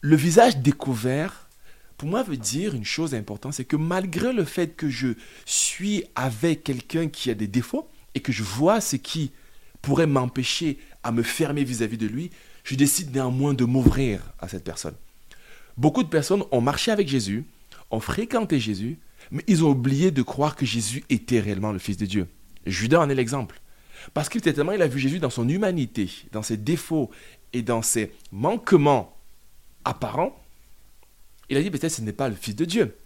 le 0.00 0.16
visage 0.16 0.56
découvert, 0.58 1.48
pour 1.98 2.08
moi, 2.08 2.22
veut 2.22 2.38
dire 2.38 2.74
une 2.74 2.84
chose 2.84 3.14
importante, 3.14 3.52
c'est 3.52 3.66
que 3.66 3.76
malgré 3.76 4.32
le 4.32 4.44
fait 4.44 4.74
que 4.74 4.88
je 4.88 5.08
suis 5.44 6.04
avec 6.14 6.64
quelqu'un 6.64 7.08
qui 7.08 7.30
a 7.30 7.34
des 7.34 7.46
défauts 7.46 7.86
et 8.14 8.20
que 8.20 8.32
je 8.32 8.42
vois 8.42 8.80
ce 8.80 8.96
qui 8.96 9.32
pourrait 9.82 10.06
m'empêcher 10.06 10.78
à 11.02 11.12
me 11.12 11.22
fermer 11.22 11.64
vis-à-vis 11.64 11.98
de 11.98 12.06
lui, 12.06 12.30
je 12.64 12.74
décide 12.74 13.14
néanmoins 13.14 13.54
de 13.54 13.64
m'ouvrir 13.64 14.32
à 14.38 14.48
cette 14.48 14.64
personne. 14.64 14.94
Beaucoup 15.76 16.02
de 16.02 16.08
personnes 16.08 16.44
ont 16.50 16.60
marché 16.60 16.90
avec 16.90 17.08
Jésus, 17.08 17.44
ont 17.90 18.00
fréquenté 18.00 18.60
Jésus, 18.60 18.98
mais 19.30 19.42
ils 19.46 19.64
ont 19.64 19.70
oublié 19.70 20.10
de 20.10 20.22
croire 20.22 20.56
que 20.56 20.66
Jésus 20.66 21.04
était 21.08 21.40
réellement 21.40 21.72
le 21.72 21.78
Fils 21.78 21.96
de 21.96 22.06
Dieu. 22.06 22.28
Judas 22.66 23.00
en 23.00 23.08
est 23.08 23.14
l'exemple. 23.14 23.60
Parce 24.14 24.28
qu'il 24.28 24.40
tellement 24.40 24.72
il 24.72 24.82
a 24.82 24.88
vu 24.88 24.98
Jésus 24.98 25.18
dans 25.18 25.30
son 25.30 25.48
humanité, 25.48 26.10
dans 26.32 26.42
ses 26.42 26.56
défauts 26.56 27.10
et 27.52 27.62
dans 27.62 27.82
ses 27.82 28.12
manquements 28.32 29.16
apparents, 29.84 30.36
il 31.48 31.56
a 31.56 31.62
dit 31.62 31.70
peut-être 31.70 31.92
ce 31.92 32.02
n'est 32.02 32.12
pas 32.12 32.28
le 32.28 32.34
Fils 32.34 32.56
de 32.56 32.64
Dieu. 32.64 32.96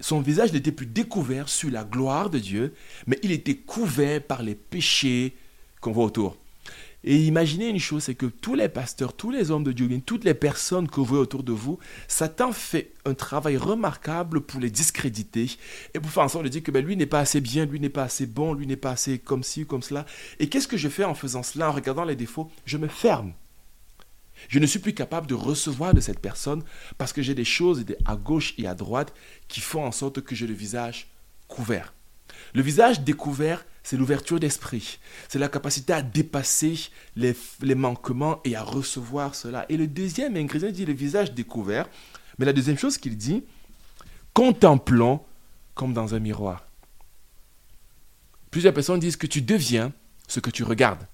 Son 0.00 0.20
visage 0.20 0.52
n'était 0.52 0.72
plus 0.72 0.86
découvert 0.86 1.48
sur 1.48 1.70
la 1.70 1.82
gloire 1.82 2.30
de 2.30 2.38
Dieu, 2.38 2.74
mais 3.06 3.18
il 3.22 3.32
était 3.32 3.56
couvert 3.56 4.22
par 4.22 4.42
les 4.42 4.54
péchés 4.54 5.34
qu'on 5.80 5.92
voit 5.92 6.04
autour. 6.04 6.36
Et 7.04 7.16
imaginez 7.16 7.68
une 7.68 7.78
chose, 7.78 8.02
c'est 8.04 8.16
que 8.16 8.26
tous 8.26 8.54
les 8.54 8.68
pasteurs, 8.68 9.12
tous 9.12 9.30
les 9.30 9.52
hommes 9.52 9.62
de 9.62 9.70
Dieu, 9.70 9.88
toutes 10.04 10.24
les 10.24 10.34
personnes 10.34 10.88
que 10.88 10.96
vous 10.96 11.04
voyez 11.04 11.22
autour 11.22 11.44
de 11.44 11.52
vous, 11.52 11.78
Satan 12.08 12.52
fait 12.52 12.92
un 13.04 13.14
travail 13.14 13.56
remarquable 13.56 14.40
pour 14.40 14.60
les 14.60 14.70
discréditer 14.70 15.48
et 15.94 16.00
pour 16.00 16.10
faire 16.10 16.24
en 16.24 16.28
sorte 16.28 16.44
de 16.44 16.48
dire 16.48 16.62
que 16.62 16.72
ben, 16.72 16.84
lui 16.84 16.96
n'est 16.96 17.06
pas 17.06 17.20
assez 17.20 17.40
bien, 17.40 17.66
lui 17.66 17.78
n'est 17.78 17.88
pas 17.88 18.02
assez 18.02 18.26
bon, 18.26 18.52
lui 18.52 18.66
n'est 18.66 18.76
pas 18.76 18.90
assez 18.90 19.18
comme 19.18 19.44
ci, 19.44 19.64
comme 19.64 19.82
cela. 19.82 20.06
Et 20.40 20.48
qu'est-ce 20.48 20.66
que 20.66 20.76
je 20.76 20.88
fais 20.88 21.04
en 21.04 21.14
faisant 21.14 21.44
cela, 21.44 21.70
en 21.70 21.72
regardant 21.72 22.04
les 22.04 22.16
défauts? 22.16 22.50
Je 22.66 22.78
me 22.78 22.88
ferme. 22.88 23.32
Je 24.48 24.58
ne 24.58 24.66
suis 24.66 24.78
plus 24.78 24.94
capable 24.94 25.26
de 25.26 25.34
recevoir 25.34 25.94
de 25.94 26.00
cette 26.00 26.20
personne 26.20 26.62
parce 26.96 27.12
que 27.12 27.22
j'ai 27.22 27.34
des 27.34 27.44
choses 27.44 27.84
à 28.06 28.16
gauche 28.16 28.54
et 28.58 28.66
à 28.66 28.74
droite 28.74 29.14
qui 29.46 29.60
font 29.60 29.84
en 29.84 29.92
sorte 29.92 30.20
que 30.20 30.34
j'ai 30.34 30.46
le 30.46 30.54
visage 30.54 31.08
couvert. 31.46 31.94
Le 32.54 32.62
visage 32.62 33.00
découvert, 33.00 33.64
c'est 33.88 33.96
l'ouverture 33.96 34.38
d'esprit. 34.38 34.98
C'est 35.30 35.38
la 35.38 35.48
capacité 35.48 35.94
à 35.94 36.02
dépasser 36.02 36.90
les, 37.16 37.34
manquements 37.74 38.38
et 38.44 38.54
à 38.54 38.62
recevoir 38.62 39.34
cela. 39.34 39.64
Et 39.70 39.78
le 39.78 39.86
deuxième 39.86 40.36
ingrédient 40.36 40.70
dit 40.70 40.84
le 40.84 40.92
visage 40.92 41.32
découvert. 41.32 41.88
Mais 42.38 42.44
la 42.44 42.52
deuxième 42.52 42.76
chose 42.76 42.98
qu'il 42.98 43.16
dit, 43.16 43.44
contemplons 44.34 45.22
comme 45.74 45.94
dans 45.94 46.14
un 46.14 46.18
miroir. 46.18 46.66
Plusieurs 48.50 48.74
personnes 48.74 49.00
disent 49.00 49.16
que 49.16 49.26
tu 49.26 49.40
deviens 49.40 49.94
ce 50.26 50.40
que 50.40 50.50
tu 50.50 50.64
regardes. 50.64 51.08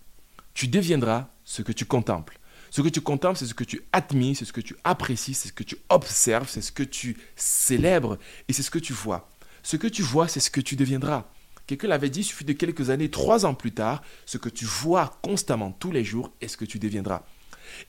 Tu 0.53 0.67
deviendras 0.67 1.29
ce 1.45 1.63
que 1.63 1.71
tu 1.71 1.85
contemples. 1.85 2.41
Ce 2.73 2.83
que 2.83 2.89
tu 2.89 3.01
contemples, 3.01 3.39
c'est 3.39 3.47
ce 3.47 3.55
que 3.55 3.63
tu 3.63 3.83
admires, 3.93 4.35
c'est 4.37 4.47
ce 4.47 4.53
que 4.53 4.61
tu 4.61 4.75
apprécies, 4.83 5.35
c'est 5.35 5.47
ce 5.47 5.53
que 5.53 5.63
tu 5.63 5.77
observes, 5.91 6.49
c'est 6.49 6.61
ce 6.61 6.73
que 6.73 6.83
tu 6.83 7.17
célèbres 7.37 8.19
et 8.49 8.53
c'est 8.53 8.65
ce 8.65 8.71
que 8.73 8.81
tu 8.81 8.93
vois. 8.93 9.31
Ce 9.63 9.77
que 9.77 9.87
tu 9.87 10.03
vois, 10.03 10.27
c'est 10.27 10.41
ce 10.41 10.51
que 10.51 10.61
tu 10.61 10.75
deviendras. 10.75 11.29
Quelqu'un 11.67 11.89
l'avait 11.89 12.11
dit, 12.11 12.21
il 12.21 12.25
suffit 12.25 12.45
de 12.45 12.53
quelques 12.53 12.91
années, 12.91 13.11
trois 13.11 13.47
ans 13.47 13.55
plus 13.55 13.73
tard, 13.73 14.03
ce 14.27 14.37
que 14.37 14.49
tu 14.49 14.67
vois 14.67 15.19
constamment 15.23 15.73
tous 15.73 15.93
les 15.93 16.05
jours 16.05 16.31
est 16.41 16.49
ce 16.49 16.57
que 16.57 16.65
tu 16.65 16.79
deviendras. 16.79 17.23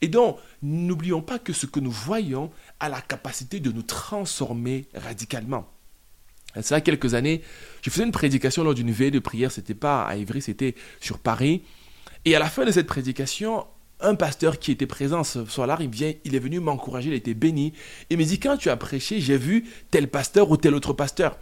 Et 0.02 0.08
donc, 0.08 0.38
n'oublions 0.62 1.22
pas 1.22 1.40
que 1.40 1.52
ce 1.54 1.66
que 1.66 1.80
nous 1.80 1.92
voyons 1.92 2.52
a 2.80 2.88
la 2.88 3.02
capacité 3.02 3.60
de 3.60 3.72
nous 3.72 3.84
transformer 3.84 4.86
radicalement. 4.94 5.70
Ça, 6.62 6.80
quelques 6.80 7.16
années, 7.16 7.42
je 7.82 7.90
faisais 7.90 8.06
une 8.06 8.14
prédication 8.14 8.64
lors 8.64 8.74
d'une 8.74 8.92
veille 8.92 9.12
de 9.12 9.20
prière, 9.20 9.52
c'était 9.52 9.74
pas 9.74 10.06
à 10.06 10.16
Ivry, 10.16 10.42
c'était 10.42 10.76
sur 11.02 11.20
Paris. 11.20 11.64
Et 12.24 12.34
à 12.34 12.40
la 12.40 12.50
fin 12.50 12.64
de 12.64 12.72
cette 12.72 12.88
prédication, 12.88 13.66
un 14.00 14.16
pasteur 14.16 14.58
qui 14.58 14.72
était 14.72 14.88
présent 14.88 15.26
ce 15.26 15.46
soir-là, 15.46 15.78
il 15.82 15.90
vient, 15.90 16.14
il 16.24 16.34
est 16.34 16.40
venu 16.40 16.62
m'encourager, 16.62 17.10
il 17.10 17.16
était 17.16 17.34
béni. 17.34 17.74
Il 18.10 18.18
me 18.18 18.24
dit, 18.24 18.40
quand 18.40 18.56
tu 18.56 18.70
as 18.70 18.78
prêché, 18.78 19.20
j'ai 19.20 19.38
vu 19.38 19.66
tel 19.92 20.08
pasteur 20.08 20.50
ou 20.50 20.56
tel 20.56 20.76
autre 20.76 20.94
pasteur 20.94 21.38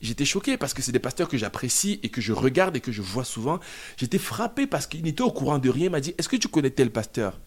j'étais 0.00 0.24
choqué 0.24 0.56
parce 0.56 0.74
que 0.74 0.82
c'est 0.82 0.92
des 0.92 0.98
pasteurs 0.98 1.28
que 1.28 1.36
j'apprécie 1.36 2.00
et 2.02 2.08
que 2.08 2.20
je 2.20 2.32
regarde 2.32 2.76
et 2.76 2.80
que 2.80 2.92
je 2.92 3.02
vois 3.02 3.24
souvent. 3.24 3.60
J'étais 3.96 4.18
frappé 4.18 4.66
parce 4.66 4.86
qu'il 4.86 5.02
n'était 5.02 5.22
au 5.22 5.30
courant 5.30 5.58
de 5.58 5.68
rien. 5.68 5.86
Il 5.86 5.90
m'a 5.90 6.00
dit 6.00 6.14
Est-ce 6.18 6.28
que 6.28 6.36
tu 6.36 6.48
connais 6.48 6.70
tel 6.70 6.90
pasteur? 6.90 7.40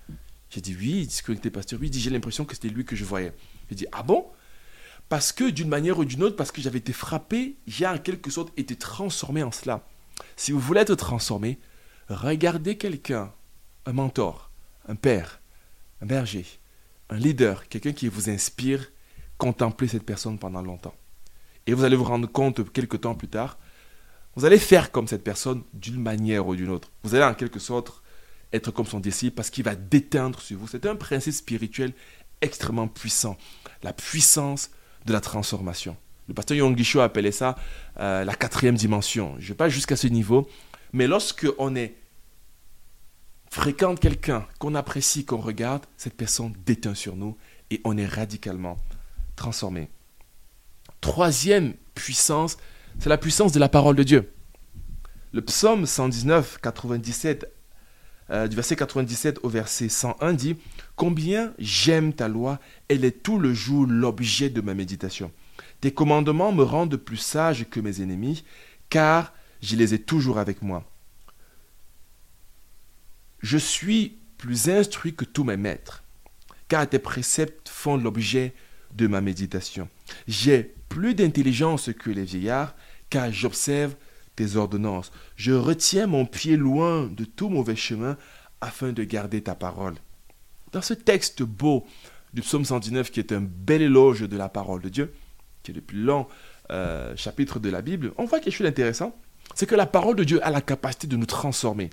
J'ai 0.49 0.61
dit 0.61 0.75
Oui, 0.77 1.01
il 1.01 1.07
dit 1.07 1.21
que 1.21 1.49
pasteur. 1.49 1.79
Oui, 1.79 1.87
il 1.87 1.91
dit 1.91 1.99
J'ai 1.99 2.09
l'impression 2.09 2.45
que 2.45 2.53
c'était 2.53 2.69
lui 2.69 2.85
que 2.85 2.95
je 2.95 3.05
voyais. 3.05 3.33
J'ai 3.69 3.75
dit 3.75 3.85
Ah 3.91 4.03
bon? 4.03 4.27
Parce 5.09 5.33
que 5.33 5.49
d'une 5.49 5.67
manière 5.67 5.99
ou 5.99 6.05
d'une 6.05 6.23
autre, 6.23 6.37
parce 6.37 6.51
que 6.51 6.61
j'avais 6.61 6.77
été 6.79 6.93
frappé, 6.93 7.57
j'ai 7.67 7.85
en 7.85 7.97
quelque 7.97 8.31
sorte 8.31 8.57
été 8.57 8.77
transformé 8.77 9.43
en 9.43 9.51
cela. 9.51 9.85
Si 10.37 10.53
vous 10.53 10.59
voulez 10.59 10.81
être 10.81 10.95
transformé, 10.95 11.59
regardez 12.07 12.77
quelqu'un, 12.77 13.33
un 13.85 13.93
mentor, 13.93 14.51
un 14.87 14.95
père, 14.95 15.41
un 16.01 16.05
berger, 16.05 16.45
un 17.09 17.17
leader, 17.17 17.67
quelqu'un 17.67 17.91
qui 17.91 18.07
vous 18.07 18.29
inspire, 18.29 18.89
contemplez 19.37 19.89
cette 19.89 20.05
personne 20.05 20.39
pendant 20.39 20.61
longtemps. 20.61 20.95
Et 21.71 21.73
vous 21.73 21.85
allez 21.85 21.95
vous 21.95 22.03
rendre 22.03 22.27
compte 22.27 22.69
quelques 22.73 22.99
temps 22.99 23.15
plus 23.15 23.29
tard, 23.29 23.57
vous 24.35 24.43
allez 24.43 24.59
faire 24.59 24.91
comme 24.91 25.07
cette 25.07 25.23
personne 25.23 25.63
d'une 25.73 26.01
manière 26.01 26.45
ou 26.45 26.53
d'une 26.53 26.69
autre. 26.69 26.91
Vous 27.03 27.15
allez 27.15 27.23
en 27.23 27.33
quelque 27.33 27.59
sorte 27.59 28.03
être 28.51 28.71
comme 28.71 28.85
son 28.85 28.99
disciple 28.99 29.37
parce 29.37 29.49
qu'il 29.49 29.63
va 29.63 29.75
déteindre 29.75 30.41
sur 30.41 30.57
vous. 30.57 30.67
C'est 30.67 30.85
un 30.85 30.97
principe 30.97 31.33
spirituel 31.33 31.93
extrêmement 32.41 32.89
puissant. 32.89 33.37
La 33.83 33.93
puissance 33.93 34.71
de 35.05 35.13
la 35.13 35.21
transformation. 35.21 35.95
Le 36.27 36.33
pasteur 36.33 36.57
Yongisho 36.57 36.99
appelait 36.99 37.31
ça 37.31 37.55
euh, 38.01 38.25
la 38.25 38.35
quatrième 38.35 38.75
dimension. 38.75 39.35
Je 39.39 39.43
ne 39.43 39.47
vais 39.49 39.55
pas 39.55 39.69
jusqu'à 39.69 39.95
ce 39.95 40.07
niveau, 40.07 40.49
mais 40.91 41.07
lorsque 41.07 41.47
on 41.57 41.73
est 41.77 41.95
fréquente 43.49 44.01
quelqu'un 44.01 44.45
qu'on 44.59 44.75
apprécie, 44.75 45.23
qu'on 45.23 45.39
regarde, 45.39 45.85
cette 45.95 46.17
personne 46.17 46.53
déteint 46.65 46.95
sur 46.95 47.15
nous 47.15 47.37
et 47.69 47.79
on 47.85 47.97
est 47.97 48.07
radicalement 48.07 48.77
transformé. 49.37 49.89
Troisième 51.01 51.73
puissance, 51.95 52.57
c'est 52.99 53.09
la 53.09 53.17
puissance 53.17 53.51
de 53.51 53.59
la 53.59 53.69
parole 53.69 53.95
de 53.95 54.03
Dieu. 54.03 54.31
Le 55.33 55.41
psaume 55.41 55.85
119, 55.87 56.59
97, 56.61 57.51
euh, 58.29 58.47
du 58.47 58.55
verset 58.55 58.75
97 58.75 59.39
au 59.43 59.49
verset 59.49 59.89
101 59.89 60.33
dit 60.33 60.57
Combien 60.95 61.53
j'aime 61.57 62.13
ta 62.13 62.27
loi, 62.27 62.59
elle 62.87 63.03
est 63.03 63.23
tout 63.23 63.39
le 63.39 63.53
jour 63.53 63.87
l'objet 63.87 64.49
de 64.49 64.61
ma 64.61 64.75
méditation. 64.75 65.31
Tes 65.81 65.91
commandements 65.91 66.51
me 66.51 66.63
rendent 66.63 66.97
plus 66.97 67.17
sage 67.17 67.67
que 67.69 67.79
mes 67.79 68.01
ennemis, 68.01 68.43
car 68.89 69.33
je 69.63 69.75
les 69.75 69.95
ai 69.95 69.99
toujours 69.99 70.37
avec 70.37 70.61
moi. 70.61 70.87
Je 73.39 73.57
suis 73.57 74.17
plus 74.37 74.69
instruit 74.69 75.15
que 75.15 75.25
tous 75.25 75.43
mes 75.43 75.57
maîtres, 75.57 76.03
car 76.67 76.87
tes 76.87 76.99
préceptes 76.99 77.69
font 77.69 77.97
l'objet 77.97 78.53
de 78.93 79.07
ma 79.07 79.21
méditation. 79.21 79.89
J'ai 80.27 80.75
plus 80.91 81.15
d'intelligence 81.15 81.89
que 81.97 82.09
les 82.09 82.25
vieillards, 82.25 82.75
car 83.09 83.31
j'observe 83.31 83.95
tes 84.35 84.57
ordonnances. 84.57 85.13
Je 85.37 85.53
retiens 85.53 86.05
mon 86.05 86.25
pied 86.25 86.57
loin 86.57 87.07
de 87.07 87.23
tout 87.23 87.47
mauvais 87.47 87.77
chemin 87.77 88.17
afin 88.59 88.91
de 88.91 89.05
garder 89.05 89.41
ta 89.41 89.55
parole. 89.55 89.95
Dans 90.73 90.81
ce 90.81 90.93
texte 90.93 91.43
beau 91.43 91.87
du 92.33 92.41
psaume 92.41 92.65
119, 92.65 93.09
qui 93.09 93.21
est 93.21 93.31
un 93.31 93.39
bel 93.39 93.81
éloge 93.81 94.19
de 94.23 94.35
la 94.35 94.49
parole 94.49 94.81
de 94.81 94.89
Dieu, 94.89 95.13
qui 95.63 95.71
est 95.71 95.73
le 95.73 95.79
plus 95.79 96.03
long 96.03 96.27
euh, 96.71 97.15
chapitre 97.15 97.59
de 97.59 97.69
la 97.69 97.81
Bible, 97.81 98.11
on 98.17 98.25
voit 98.25 98.41
quelque 98.41 98.53
chose 98.53 98.67
d'intéressant. 98.67 99.15
C'est 99.55 99.65
que 99.65 99.75
la 99.75 99.85
parole 99.85 100.17
de 100.17 100.25
Dieu 100.25 100.45
a 100.45 100.51
la 100.51 100.61
capacité 100.61 101.07
de 101.07 101.15
nous 101.15 101.25
transformer. 101.25 101.89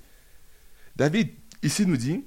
David, 0.96 1.30
ici, 1.62 1.86
nous 1.86 1.96
dit, 1.96 2.24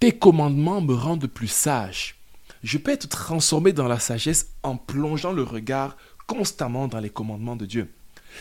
Tes 0.00 0.12
commandements 0.12 0.82
me 0.82 0.92
rendent 0.92 1.28
plus 1.28 1.48
sage 1.48 2.15
je 2.66 2.78
peux 2.78 2.90
être 2.90 3.08
transformé 3.08 3.72
dans 3.72 3.86
la 3.86 4.00
sagesse 4.00 4.48
en 4.64 4.76
plongeant 4.76 5.32
le 5.32 5.44
regard 5.44 5.96
constamment 6.26 6.88
dans 6.88 6.98
les 6.98 7.10
commandements 7.10 7.54
de 7.54 7.64
Dieu. 7.64 7.94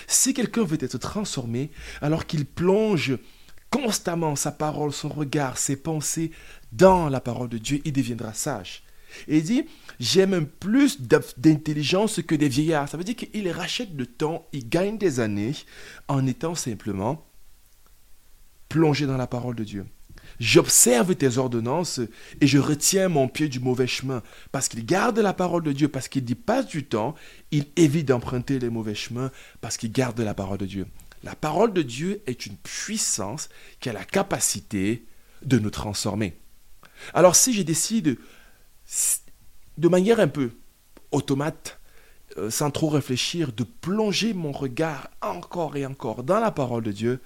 Si 0.08 0.34
quelqu'un 0.34 0.64
veut 0.64 0.84
être 0.84 0.98
transformé, 0.98 1.70
alors 2.02 2.26
qu'il 2.26 2.48
plonge 2.48 3.20
constamment 3.70 4.36
sa 4.36 4.52
parole, 4.52 4.92
son 4.92 5.10
regard, 5.10 5.60
ses 5.60 5.76
pensées 5.76 6.32
dans 6.72 7.08
la 7.08 7.22
parole 7.22 7.50
de 7.50 7.60
Dieu, 7.60 7.82
il 7.86 7.94
deviendra 7.94 8.34
sage. 8.34 8.82
Et 9.28 9.38
il 9.38 9.44
dit, 9.44 9.66
j'aime 10.00 10.48
plus 10.48 11.02
d'intelligence 11.02 12.20
que 12.24 12.34
des 12.34 12.50
vieillards. 12.50 12.90
Ça 12.90 12.98
veut 12.98 13.04
dire 13.04 13.16
qu'il 13.16 13.50
rachète 13.52 13.94
le 13.96 14.08
temps, 14.08 14.48
il 14.54 14.68
gagne 14.68 14.98
des 14.98 15.20
années 15.20 15.54
en 16.08 16.26
étant 16.26 16.56
simplement 16.56 17.28
plongé 18.70 19.06
dans 19.06 19.18
la 19.18 19.28
parole 19.28 19.56
de 19.56 19.64
Dieu. 19.64 19.86
J'observe 20.40 21.16
tes 21.16 21.38
ordonnances 21.38 22.00
et 22.42 22.48
je 22.48 22.58
retiens 22.58 23.08
mon 23.10 23.28
pied 23.28 23.48
du 23.48 23.60
mauvais 23.60 23.88
chemin. 23.88 24.22
Parce 24.52 24.68
qu'il 24.68 24.86
garde 24.86 25.20
la 25.20 25.34
parole 25.34 25.64
de 25.64 25.72
Dieu, 25.72 25.88
parce 25.88 26.08
qu'il 26.08 26.26
dit 26.26 26.36
passe 26.36 26.68
du 26.68 26.86
temps, 26.86 27.16
il 27.52 27.68
évite 27.76 28.08
d'emprunter 28.08 28.60
les 28.60 28.70
mauvais 28.70 28.96
chemins 28.96 29.32
parce 29.62 29.78
qu'il 29.78 29.92
garde 29.92 30.20
la 30.20 30.34
parole 30.34 30.58
de 30.58 30.66
Dieu. 30.66 30.88
La 31.24 31.36
parole 31.36 31.74
de 31.74 31.82
Dieu 31.82 32.22
est 32.28 32.46
une 32.46 32.58
puissance 32.58 33.50
qui 33.80 33.90
a 33.90 33.94
la 33.94 34.04
capacité 34.04 35.06
de 35.44 35.58
nous 35.58 35.70
transformer. 35.70 36.38
Alors 37.14 37.36
si 37.36 37.54
je 37.54 37.62
décide 37.62 38.18
de 39.78 39.88
manière 39.88 40.20
un 40.20 40.28
peu 40.28 40.52
automate 41.12 41.80
euh, 42.38 42.50
sans 42.50 42.72
trop 42.72 42.90
réfléchir, 42.90 43.54
de 43.54 43.64
plonger 43.64 44.34
mon 44.34 44.52
regard 44.52 45.10
encore 45.22 45.78
et 45.78 45.86
encore 45.86 46.24
dans 46.24 46.40
la 46.40 46.52
parole 46.52 46.84
de 46.84 46.92
Dieu, 46.92 47.22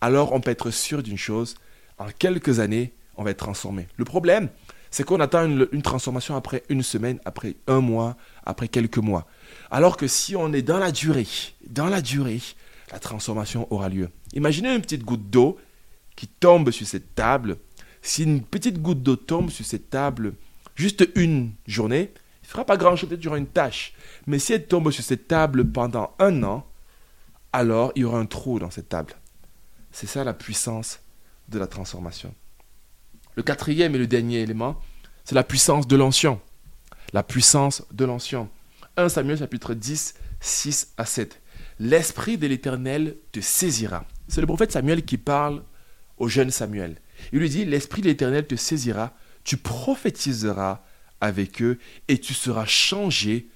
alors 0.00 0.32
on 0.32 0.40
peut 0.40 0.50
être 0.50 0.70
sûr 0.70 1.02
d'une 1.02 1.18
chose, 1.18 1.56
en 2.00 2.08
quelques 2.18 2.58
années, 2.60 2.94
on 3.16 3.22
va 3.22 3.30
être 3.30 3.36
transformé. 3.36 3.86
Le 3.96 4.04
problème, 4.04 4.48
c'est 4.90 5.04
qu'on 5.04 5.20
attend 5.20 5.44
une, 5.44 5.82
transformation 5.82 6.34
après 6.34 6.64
une 6.70 6.82
semaine, 6.82 7.20
après 7.26 7.56
un 7.68 7.80
mois, 7.80 8.16
après 8.44 8.68
quelques 8.68 8.98
mois. 8.98 9.26
Alors 9.70 9.98
que 9.98 10.08
si 10.08 10.34
on 10.34 10.52
est 10.52 10.62
dans 10.62 10.78
la 10.78 10.90
durée, 10.90 11.28
dans 11.68 11.88
la 11.88 12.00
durée, 12.00 12.40
la 12.90 12.98
transformation 12.98 13.68
aura 13.70 13.90
lieu. 13.90 14.08
Imaginez 14.32 14.74
une 14.74 14.80
petite 14.80 15.04
goutte 15.04 15.28
d'eau 15.28 15.58
qui 16.16 16.26
tombe 16.26 16.70
sur 16.70 16.86
cette 16.86 17.14
table. 17.14 17.58
Si 18.02 18.24
une 18.24 18.42
petite 18.42 18.80
goutte 18.80 19.02
d'eau 19.02 19.16
tombe 19.16 19.50
sur 19.50 19.66
cette 19.66 19.90
table 19.90 20.32
juste 20.74 21.06
une 21.14 21.52
journée, 21.66 22.10
il 22.42 22.46
ne 22.46 22.48
fera 22.48 22.64
pas 22.64 22.78
grand-chose, 22.78 23.10
peut-être 23.10 23.20
durant 23.20 23.36
une 23.36 23.46
tâche. 23.46 23.92
Mais 24.26 24.38
si 24.38 24.54
elle 24.54 24.66
tombe 24.66 24.90
sur 24.90 25.04
cette 25.04 25.28
table 25.28 25.70
pendant 25.70 26.14
un 26.18 26.42
an, 26.44 26.66
alors 27.52 27.92
il 27.94 28.02
y 28.02 28.04
aura 28.04 28.18
un 28.18 28.26
trou 28.26 28.58
dans 28.58 28.70
cette 28.70 28.88
table. 28.88 29.12
C'est 29.92 30.06
ça 30.06 30.24
la 30.24 30.32
puissance 30.32 31.00
de 31.50 31.58
la 31.58 31.66
transformation. 31.66 32.34
Le 33.36 33.42
quatrième 33.42 33.94
et 33.94 33.98
le 33.98 34.06
dernier 34.06 34.40
élément, 34.40 34.80
c'est 35.24 35.34
la 35.34 35.44
puissance 35.44 35.86
de 35.86 35.96
l'ancien. 35.96 36.40
La 37.12 37.22
puissance 37.22 37.84
de 37.92 38.04
l'ancien. 38.04 38.48
1 38.96 39.08
Samuel 39.08 39.38
chapitre 39.38 39.74
10, 39.74 40.14
6 40.40 40.94
à 40.96 41.04
7. 41.04 41.40
L'Esprit 41.78 42.38
de 42.38 42.46
l'Éternel 42.46 43.16
te 43.32 43.40
saisira. 43.40 44.04
C'est 44.28 44.40
le 44.40 44.46
prophète 44.46 44.72
Samuel 44.72 45.04
qui 45.04 45.18
parle 45.18 45.62
au 46.18 46.28
jeune 46.28 46.50
Samuel. 46.50 46.96
Il 47.32 47.40
lui 47.40 47.48
dit, 47.48 47.64
l'Esprit 47.64 48.02
de 48.02 48.08
l'Éternel 48.08 48.46
te 48.46 48.54
saisira, 48.54 49.14
tu 49.44 49.56
prophétiseras 49.56 50.82
avec 51.20 51.62
eux 51.62 51.78
et 52.08 52.18
tu 52.18 52.34
seras 52.34 52.66
changé 52.66 53.48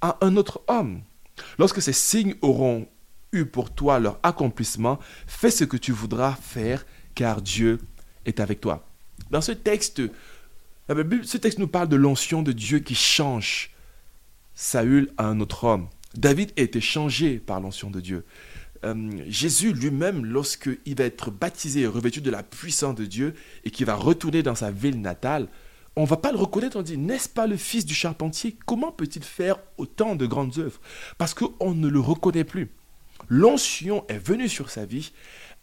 à 0.00 0.18
un 0.20 0.36
autre 0.36 0.62
homme. 0.68 1.02
Lorsque 1.58 1.82
ces 1.82 1.92
signes 1.92 2.34
auront 2.42 2.88
eu 3.32 3.46
pour 3.46 3.74
toi 3.74 3.98
leur 3.98 4.18
accomplissement, 4.22 4.98
fais 5.26 5.50
ce 5.50 5.64
que 5.64 5.76
tu 5.76 5.92
voudras 5.92 6.34
faire, 6.34 6.84
car 7.14 7.42
Dieu 7.42 7.78
est 8.26 8.40
avec 8.40 8.60
toi. 8.60 8.86
Dans 9.30 9.40
ce 9.40 9.52
texte, 9.52 10.02
ce 10.88 11.36
texte 11.36 11.58
nous 11.58 11.68
parle 11.68 11.88
de 11.88 11.96
l'onction 11.96 12.42
de 12.42 12.52
Dieu 12.52 12.80
qui 12.80 12.94
change 12.94 13.70
Saül 14.54 15.10
à 15.16 15.26
un 15.26 15.40
autre 15.40 15.64
homme. 15.64 15.88
David 16.14 16.52
a 16.58 16.62
été 16.62 16.80
changé 16.80 17.38
par 17.38 17.60
l'onction 17.60 17.90
de 17.90 18.00
Dieu. 18.00 18.24
Euh, 18.84 19.10
Jésus 19.28 19.72
lui-même, 19.72 20.24
lorsqu'il 20.24 20.96
va 20.96 21.04
être 21.04 21.30
baptisé 21.30 21.82
et 21.82 21.86
revêtu 21.86 22.20
de 22.20 22.30
la 22.30 22.42
puissance 22.42 22.96
de 22.96 23.04
Dieu 23.04 23.34
et 23.64 23.70
qu'il 23.70 23.86
va 23.86 23.94
retourner 23.94 24.42
dans 24.42 24.56
sa 24.56 24.70
ville 24.70 25.00
natale, 25.00 25.48
on 25.94 26.04
va 26.04 26.16
pas 26.16 26.32
le 26.32 26.38
reconnaître, 26.38 26.78
on 26.78 26.82
dit, 26.82 26.96
n'est-ce 26.96 27.28
pas 27.28 27.46
le 27.46 27.56
fils 27.56 27.84
du 27.84 27.94
charpentier? 27.94 28.56
Comment 28.66 28.92
peut-il 28.92 29.22
faire 29.22 29.58
autant 29.76 30.16
de 30.16 30.26
grandes 30.26 30.58
œuvres? 30.58 30.80
Parce 31.18 31.34
qu'on 31.34 31.74
ne 31.74 31.88
le 31.88 32.00
reconnaît 32.00 32.44
plus. 32.44 32.70
L'onction 33.28 34.04
est 34.08 34.18
venue 34.18 34.48
sur 34.48 34.70
sa 34.70 34.84
vie 34.84 35.12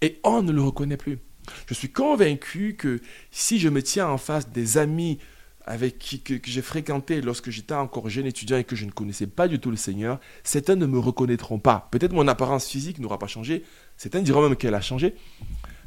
et 0.01 0.20
on 0.24 0.41
ne 0.41 0.51
le 0.51 0.62
reconnaît 0.62 0.98
plus. 0.98 1.20
Je 1.68 1.74
suis 1.74 1.89
convaincu 1.89 2.75
que 2.77 3.01
si 3.32 3.60
je 3.60 3.70
me 3.70 3.82
tiens 3.84 4.08
en 4.08 4.18
face 4.18 4.50
des 4.50 4.77
amis 4.77 5.20
avec 5.65 6.00
qui 6.00 6.22
que, 6.22 6.39
j'ai 6.44 6.63
fréquenté 6.63 7.22
lorsque 7.22 7.51
j'étais 7.51 7.75
encore 7.75 8.10
jeune 8.10 8.25
étudiant 8.25 8.58
et 8.58 8.63
que 8.63 8.75
je 8.75 8.86
ne 8.86 8.91
connaissais 8.91 9.27
pas 9.27 9.48
du 9.48 9.60
tout 9.60 9.70
le 9.70 9.77
Seigneur, 9.77 10.20
certains 10.44 10.75
ne 10.75 10.88
me 10.88 10.98
reconnaîtront 10.98 11.60
pas. 11.60 11.88
Peut-être 11.91 12.12
mon 12.12 12.27
apparence 12.27 12.68
physique 12.68 12.98
n'aura 12.98 13.20
pas 13.20 13.27
changé, 13.27 13.63
certains 13.96 14.22
diront 14.22 14.41
même 14.41 14.56
qu'elle 14.56 14.74
a 14.74 14.82
changé, 14.82 15.13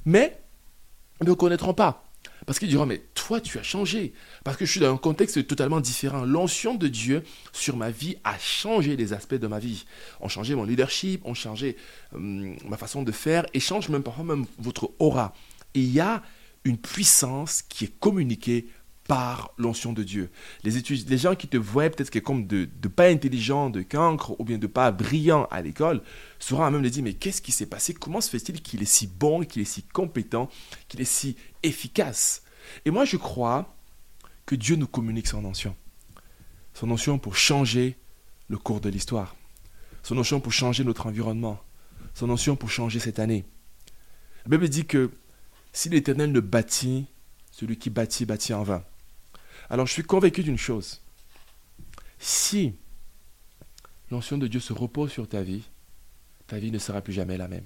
mais 0.04 0.38
ne 1.20 1.26
me 1.26 1.30
reconnaîtront 1.32 1.74
pas. 1.74 2.04
Parce 2.46 2.58
qu'ils 2.58 2.68
diront, 2.68 2.86
mais 2.86 3.02
toi, 3.14 3.40
tu 3.40 3.58
as 3.58 3.62
changé. 3.62 4.12
Parce 4.44 4.56
que 4.56 4.64
je 4.64 4.70
suis 4.70 4.80
dans 4.80 4.92
un 4.92 4.96
contexte 4.96 5.46
totalement 5.46 5.80
différent. 5.80 6.24
L'onction 6.24 6.74
de 6.74 6.88
Dieu 6.88 7.22
sur 7.52 7.76
ma 7.76 7.90
vie 7.90 8.16
a 8.24 8.36
changé 8.38 8.96
les 8.96 9.12
aspects 9.12 9.34
de 9.34 9.46
ma 9.46 9.58
vie. 9.58 9.84
On 10.20 10.28
changé 10.28 10.54
mon 10.54 10.64
leadership, 10.64 11.22
on 11.24 11.34
changé 11.34 11.76
hum, 12.14 12.56
ma 12.68 12.76
façon 12.76 13.02
de 13.02 13.12
faire, 13.12 13.46
et 13.54 13.60
change 13.60 13.88
même 13.88 14.02
parfois 14.02 14.24
même 14.24 14.46
votre 14.58 14.90
aura. 14.98 15.34
Et 15.74 15.80
il 15.80 15.92
y 15.92 16.00
a 16.00 16.22
une 16.64 16.78
puissance 16.78 17.62
qui 17.62 17.84
est 17.84 17.98
communiquée 17.98 18.68
par 19.08 19.52
l'onction 19.58 19.92
de 19.92 20.04
Dieu. 20.04 20.30
Les, 20.62 20.70
les 20.70 21.18
gens 21.18 21.34
qui 21.34 21.48
te 21.48 21.56
voient 21.56 21.90
peut-être 21.90 22.20
comme 22.20 22.46
de, 22.46 22.68
de, 22.80 22.88
pas 22.88 23.08
intelligent, 23.08 23.68
de 23.68 23.82
cancre 23.82 24.38
ou 24.40 24.44
bien 24.44 24.58
de 24.58 24.66
pas 24.68 24.92
brillant 24.92 25.48
à 25.50 25.60
l'école 25.60 26.02
seront 26.38 26.62
à 26.62 26.70
même 26.70 26.82
de 26.82 26.88
dire 26.88 27.02
mais 27.02 27.14
qu'est-ce 27.14 27.42
qui 27.42 27.52
s'est 27.52 27.66
passé? 27.66 27.94
Comment 27.94 28.20
se 28.20 28.30
fait-il 28.30 28.62
qu'il 28.62 28.80
est 28.80 28.86
si 28.86 29.08
bon, 29.08 29.44
qu'il 29.44 29.60
est 29.60 29.66
si 29.66 29.82
compétent, 29.82 30.48
qu'il 30.88 31.00
est 31.00 31.04
si 31.04 31.36
efficace? 31.62 32.42
Et 32.84 32.90
moi 32.90 33.04
je 33.04 33.16
crois 33.16 33.74
que 34.46 34.54
Dieu 34.54 34.76
nous 34.76 34.86
communique 34.86 35.26
son 35.26 35.44
onction. 35.44 35.74
Son 36.72 36.90
onction 36.90 37.18
pour 37.18 37.36
changer 37.36 37.96
le 38.48 38.56
cours 38.56 38.80
de 38.80 38.88
l'histoire. 38.88 39.34
Son 40.04 40.16
onction 40.16 40.40
pour 40.40 40.52
changer 40.52 40.84
notre 40.84 41.06
environnement. 41.06 41.60
Son 42.14 42.30
onction 42.30 42.56
pour 42.56 42.70
changer 42.70 43.00
cette 43.00 43.18
année. 43.18 43.44
La 44.44 44.50
Bible 44.50 44.68
dit 44.68 44.84
que 44.86 45.10
si 45.72 45.88
l'Éternel 45.88 46.32
ne 46.32 46.40
bâtit, 46.40 47.06
celui 47.50 47.78
qui 47.78 47.90
bâtit, 47.90 48.26
bâtit 48.26 48.54
en 48.54 48.62
vain. 48.62 48.84
Alors 49.70 49.86
je 49.86 49.92
suis 49.92 50.02
convaincu 50.02 50.42
d'une 50.42 50.58
chose. 50.58 51.00
Si 52.18 52.74
l'onction 54.10 54.38
de 54.38 54.46
Dieu 54.46 54.60
se 54.60 54.72
repose 54.72 55.10
sur 55.10 55.28
ta 55.28 55.42
vie, 55.42 55.64
ta 56.46 56.58
vie 56.58 56.70
ne 56.70 56.78
sera 56.78 57.00
plus 57.00 57.12
jamais 57.12 57.36
la 57.36 57.48
même. 57.48 57.64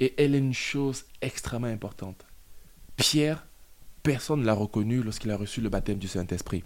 Et 0.00 0.14
elle 0.16 0.34
est 0.34 0.38
une 0.38 0.54
chose 0.54 1.04
extrêmement 1.20 1.66
importante. 1.66 2.24
Pierre, 2.96 3.46
personne 4.02 4.40
ne 4.40 4.46
l'a 4.46 4.54
reconnu 4.54 5.02
lorsqu'il 5.02 5.30
a 5.30 5.36
reçu 5.36 5.60
le 5.60 5.68
baptême 5.68 5.98
du 5.98 6.08
Saint-Esprit. 6.08 6.64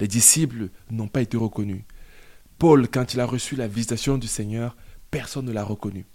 Les 0.00 0.08
disciples 0.08 0.70
n'ont 0.90 1.08
pas 1.08 1.20
été 1.20 1.36
reconnus. 1.36 1.82
Paul, 2.58 2.88
quand 2.88 3.14
il 3.14 3.20
a 3.20 3.26
reçu 3.26 3.54
la 3.54 3.68
visitation 3.68 4.18
du 4.18 4.26
Seigneur, 4.26 4.76
personne 5.10 5.44
ne 5.44 5.52
l'a 5.52 5.62
reconnu. 5.62 6.06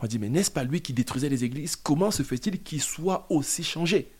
On 0.00 0.06
dit, 0.06 0.18
mais 0.18 0.28
n'est-ce 0.28 0.50
pas 0.50 0.64
lui 0.64 0.80
qui 0.80 0.92
détruisait 0.92 1.28
les 1.28 1.44
églises? 1.44 1.76
Comment 1.76 2.10
se 2.10 2.22
fait-il 2.22 2.62
qu'il 2.62 2.82
soit 2.82 3.26
aussi 3.30 3.62
changé? 3.62 4.12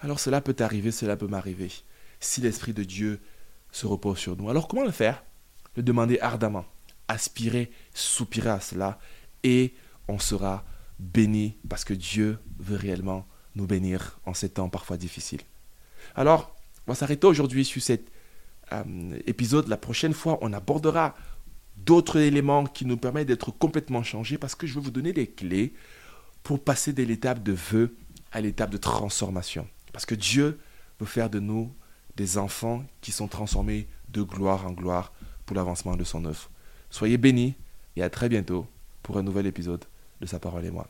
Alors 0.00 0.20
cela 0.20 0.40
peut 0.40 0.56
arriver, 0.58 0.90
cela 0.90 1.16
peut 1.16 1.26
m'arriver, 1.26 1.70
si 2.20 2.40
l'Esprit 2.40 2.72
de 2.72 2.84
Dieu 2.84 3.20
se 3.72 3.86
repose 3.86 4.18
sur 4.18 4.36
nous. 4.36 4.50
Alors 4.50 4.68
comment 4.68 4.84
le 4.84 4.90
faire? 4.90 5.22
Le 5.76 5.82
demander 5.82 6.18
ardemment, 6.20 6.64
aspirer, 7.08 7.70
soupirer 7.94 8.50
à 8.50 8.60
cela, 8.60 8.98
et 9.42 9.74
on 10.08 10.18
sera 10.18 10.64
béni 10.98 11.56
parce 11.68 11.84
que 11.84 11.94
Dieu 11.94 12.38
veut 12.58 12.76
réellement 12.76 13.26
nous 13.54 13.66
bénir 13.66 14.18
en 14.26 14.34
ces 14.34 14.48
temps 14.48 14.68
parfois 14.68 14.96
difficiles. 14.96 15.42
Alors, 16.14 16.54
on 16.86 16.92
va 16.92 16.94
s'arrêter 16.94 17.26
aujourd'hui 17.26 17.64
sur 17.64 17.82
cet 17.82 18.10
euh, 18.72 19.18
épisode. 19.26 19.68
La 19.68 19.76
prochaine 19.76 20.12
fois, 20.12 20.38
on 20.40 20.52
abordera 20.52 21.14
d'autres 21.76 22.18
éléments 22.18 22.64
qui 22.64 22.84
nous 22.84 22.96
permettent 22.96 23.28
d'être 23.28 23.50
complètement 23.50 24.02
changés 24.02 24.38
parce 24.38 24.54
que 24.54 24.66
je 24.66 24.74
vais 24.74 24.80
vous 24.80 24.90
donner 24.90 25.12
des 25.12 25.26
clés 25.26 25.74
pour 26.42 26.62
passer 26.62 26.92
de 26.92 27.02
l'étape 27.02 27.42
de 27.42 27.52
vœu 27.52 27.94
à 28.32 28.40
l'étape 28.40 28.70
de 28.70 28.76
transformation. 28.76 29.66
Parce 29.92 30.06
que 30.06 30.14
Dieu 30.14 30.58
veut 31.00 31.06
faire 31.06 31.30
de 31.30 31.40
nous 31.40 31.72
des 32.16 32.38
enfants 32.38 32.84
qui 33.00 33.12
sont 33.12 33.28
transformés 33.28 33.88
de 34.08 34.22
gloire 34.22 34.66
en 34.66 34.72
gloire 34.72 35.12
pour 35.44 35.56
l'avancement 35.56 35.96
de 35.96 36.04
son 36.04 36.24
œuvre. 36.24 36.50
Soyez 36.90 37.18
bénis 37.18 37.54
et 37.96 38.02
à 38.02 38.10
très 38.10 38.28
bientôt 38.28 38.66
pour 39.02 39.18
un 39.18 39.22
nouvel 39.22 39.46
épisode 39.46 39.84
de 40.20 40.26
Sa 40.26 40.38
parole 40.38 40.64
et 40.64 40.70
moi. 40.70 40.88